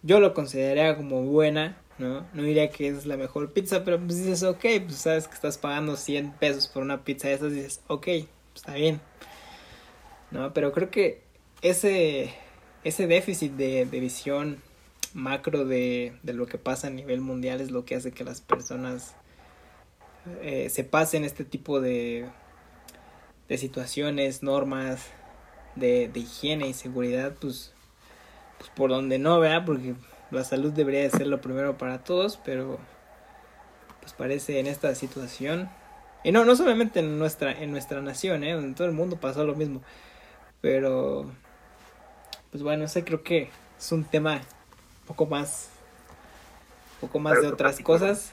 yo 0.03 0.19
lo 0.19 0.33
consideraría 0.33 0.95
como 0.95 1.23
buena, 1.23 1.77
¿no? 1.97 2.25
No 2.33 2.43
diría 2.43 2.69
que 2.69 2.87
es 2.87 3.05
la 3.05 3.17
mejor 3.17 3.51
pizza, 3.51 3.83
pero 3.83 3.99
pues 3.99 4.17
dices, 4.19 4.43
ok, 4.43 4.65
pues 4.85 4.97
sabes 4.97 5.27
que 5.27 5.33
estás 5.33 5.57
pagando 5.57 5.95
100 5.95 6.33
pesos 6.33 6.67
por 6.67 6.83
una 6.83 7.03
pizza 7.03 7.29
de 7.29 7.33
esas, 7.33 7.51
dices, 7.51 7.81
ok, 7.87 8.07
está 8.55 8.75
bien, 8.75 9.01
¿no? 10.31 10.53
Pero 10.53 10.71
creo 10.71 10.91
que 10.91 11.23
ese, 11.61 12.33
ese 12.83 13.07
déficit 13.07 13.53
de, 13.53 13.85
de 13.85 13.99
visión 13.99 14.61
macro 15.15 15.65
de, 15.65 16.13
de, 16.23 16.33
lo 16.33 16.45
que 16.45 16.57
pasa 16.57 16.87
a 16.87 16.91
nivel 16.91 17.21
mundial 17.21 17.61
es 17.61 17.71
lo 17.71 17.85
que 17.85 17.95
hace 17.95 18.11
que 18.11 18.23
las 18.23 18.41
personas 18.41 19.15
eh, 20.41 20.69
se 20.69 20.83
pasen 20.83 21.23
este 21.23 21.45
tipo 21.45 21.79
de, 21.79 22.27
de 23.47 23.57
situaciones, 23.57 24.43
normas 24.43 25.07
de, 25.75 26.09
de 26.09 26.19
higiene 26.19 26.67
y 26.67 26.73
seguridad, 26.73 27.33
pues, 27.39 27.73
pues 28.57 28.69
por 28.71 28.89
donde 28.89 29.19
no, 29.19 29.39
vea 29.39 29.65
Porque 29.65 29.95
la 30.31 30.43
salud 30.43 30.71
debería 30.71 31.01
de 31.01 31.09
ser 31.09 31.27
lo 31.27 31.41
primero 31.41 31.77
para 31.77 32.03
todos, 32.03 32.37
pero 32.43 32.79
pues 34.01 34.13
parece 34.13 34.59
en 34.59 34.67
esta 34.67 34.93
situación. 34.95 35.69
Y 36.23 36.31
no 36.31 36.43
no 36.45 36.55
solamente 36.55 36.99
en 36.99 37.19
nuestra 37.19 37.51
en 37.51 37.71
nuestra 37.71 38.01
nación, 38.01 38.43
eh, 38.43 38.51
en 38.51 38.75
todo 38.75 38.87
el 38.87 38.93
mundo 38.93 39.17
pasó 39.17 39.45
lo 39.45 39.55
mismo, 39.55 39.81
pero 40.61 41.29
pues 42.51 42.63
bueno, 42.63 42.87
sé 42.87 43.03
creo 43.03 43.23
que 43.23 43.49
es 43.77 43.91
un 43.91 44.03
tema 44.05 44.35
un 44.35 45.07
poco 45.07 45.25
más 45.27 45.69
un 46.95 47.07
poco 47.07 47.19
más 47.19 47.41
de 47.41 47.47
otras 47.47 47.79
cosas 47.81 48.31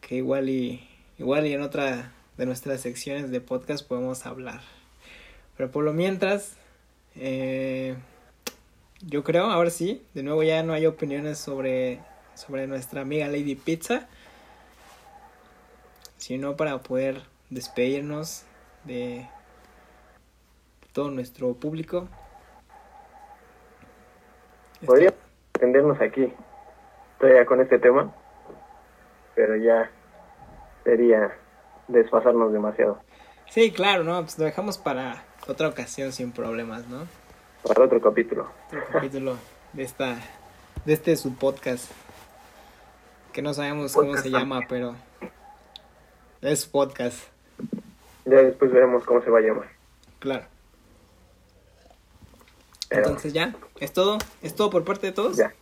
que 0.00 0.16
igual 0.16 0.48
y 0.48 0.88
igual 1.18 1.46
y 1.46 1.52
en 1.52 1.62
otra 1.62 2.12
de 2.40 2.46
nuestras 2.46 2.80
secciones 2.80 3.30
de 3.30 3.42
podcast 3.42 3.86
podemos 3.86 4.24
hablar. 4.24 4.62
Pero 5.58 5.70
por 5.70 5.84
lo 5.84 5.92
mientras 5.92 6.56
eh, 7.14 7.96
yo 9.02 9.22
creo, 9.24 9.44
ahora 9.44 9.68
sí, 9.68 10.02
de 10.14 10.22
nuevo 10.22 10.42
ya 10.42 10.62
no 10.62 10.72
hay 10.72 10.86
opiniones 10.86 11.36
sobre, 11.36 12.00
sobre 12.32 12.66
nuestra 12.66 13.02
amiga 13.02 13.26
Lady 13.26 13.56
Pizza, 13.56 14.08
sino 16.16 16.56
para 16.56 16.78
poder 16.78 17.20
despedirnos 17.50 18.46
de 18.84 19.28
todo 20.94 21.10
nuestro 21.10 21.52
público. 21.52 22.08
Podríamos 24.86 25.18
atendernos 25.52 26.00
aquí, 26.00 26.32
todavía 27.18 27.44
con 27.44 27.60
este 27.60 27.78
tema, 27.78 28.14
pero 29.34 29.56
ya 29.56 29.90
sería 30.84 31.36
desfasarnos 31.90 32.52
demasiado. 32.52 33.00
Sí, 33.50 33.72
claro, 33.72 34.04
no, 34.04 34.20
pues 34.22 34.38
lo 34.38 34.44
dejamos 34.44 34.78
para 34.78 35.24
otra 35.46 35.68
ocasión 35.68 36.12
sin 36.12 36.32
problemas, 36.32 36.86
¿no? 36.88 37.06
Para 37.66 37.84
otro 37.84 38.00
capítulo. 38.00 38.48
Otro 38.68 38.84
capítulo 38.92 39.36
de 39.72 39.82
esta, 39.82 40.16
de 40.84 40.92
este 40.92 41.16
su 41.16 41.34
podcast. 41.34 41.90
Que 43.32 43.42
no 43.42 43.54
sabemos 43.54 43.92
cómo 43.92 44.16
se 44.16 44.30
llama, 44.30 44.60
pero 44.68 44.94
es 46.40 46.66
podcast. 46.66 47.18
Ya 48.24 48.38
después 48.38 48.72
veremos 48.72 49.04
cómo 49.04 49.22
se 49.22 49.30
va 49.30 49.38
a 49.38 49.42
llamar. 49.42 49.68
Claro. 50.18 50.44
Pero, 52.88 53.02
Entonces 53.02 53.32
ya, 53.32 53.54
¿es 53.78 53.92
todo? 53.92 54.18
¿Es 54.42 54.54
todo 54.54 54.70
por 54.70 54.84
parte 54.84 55.08
de 55.08 55.12
todos? 55.12 55.36
Ya. 55.36 55.52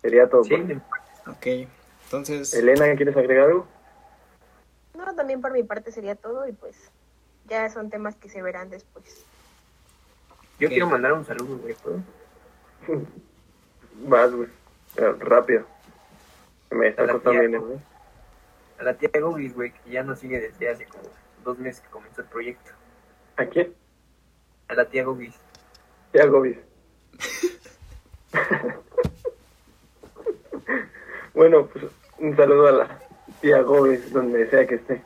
Sería 0.00 0.28
todo. 0.28 0.44
Sí. 0.44 0.56
Por... 0.56 1.34
Ok, 1.34 1.68
entonces... 2.04 2.54
Elena, 2.54 2.94
¿quieres 2.96 3.16
agregar 3.16 3.48
algo? 3.48 3.66
No, 4.94 5.14
también 5.14 5.40
por 5.40 5.52
mi 5.52 5.62
parte 5.62 5.92
sería 5.92 6.14
todo 6.14 6.46
y 6.46 6.52
pues 6.52 6.76
ya 7.46 7.68
son 7.70 7.90
temas 7.90 8.16
que 8.16 8.28
se 8.28 8.42
verán 8.42 8.70
después. 8.70 9.24
Yo 10.58 10.68
quiero 10.68 10.86
mandar 10.86 11.12
un 11.12 11.24
saludo, 11.24 11.58
güey, 11.58 11.74
¿puedo? 11.74 12.00
Vas, 14.06 14.32
güey. 14.32 14.48
Rápido. 15.18 15.66
Me 16.70 16.88
está 16.88 17.10
costando 17.10 17.40
bien, 17.40 17.60
güey. 17.60 17.78
A 18.78 18.84
la 18.84 18.94
tía 18.94 19.10
Gobis, 19.20 19.54
güey, 19.54 19.72
que 19.72 19.90
ya 19.90 20.02
nos 20.02 20.18
sigue 20.18 20.40
desde 20.40 20.70
hace 20.70 20.86
como 20.86 21.04
dos 21.44 21.58
meses 21.58 21.80
que 21.80 21.88
comenzó 21.88 22.20
el 22.20 22.28
proyecto. 22.28 22.70
¿A 23.36 23.46
quién? 23.46 23.74
A 24.68 24.74
la 24.74 24.84
tía 24.86 25.04
Gobis. 25.04 25.34
Tía 26.12 26.26
Gobis. 26.26 26.58
bueno, 31.34 31.66
pues 31.66 31.84
un 32.18 32.36
saludo 32.36 32.68
a 32.68 32.72
la 32.72 33.01
tía 33.42 33.60
Gobis, 33.60 34.10
donde 34.12 34.48
sea 34.48 34.66
que 34.66 34.76
esté. 34.76 35.02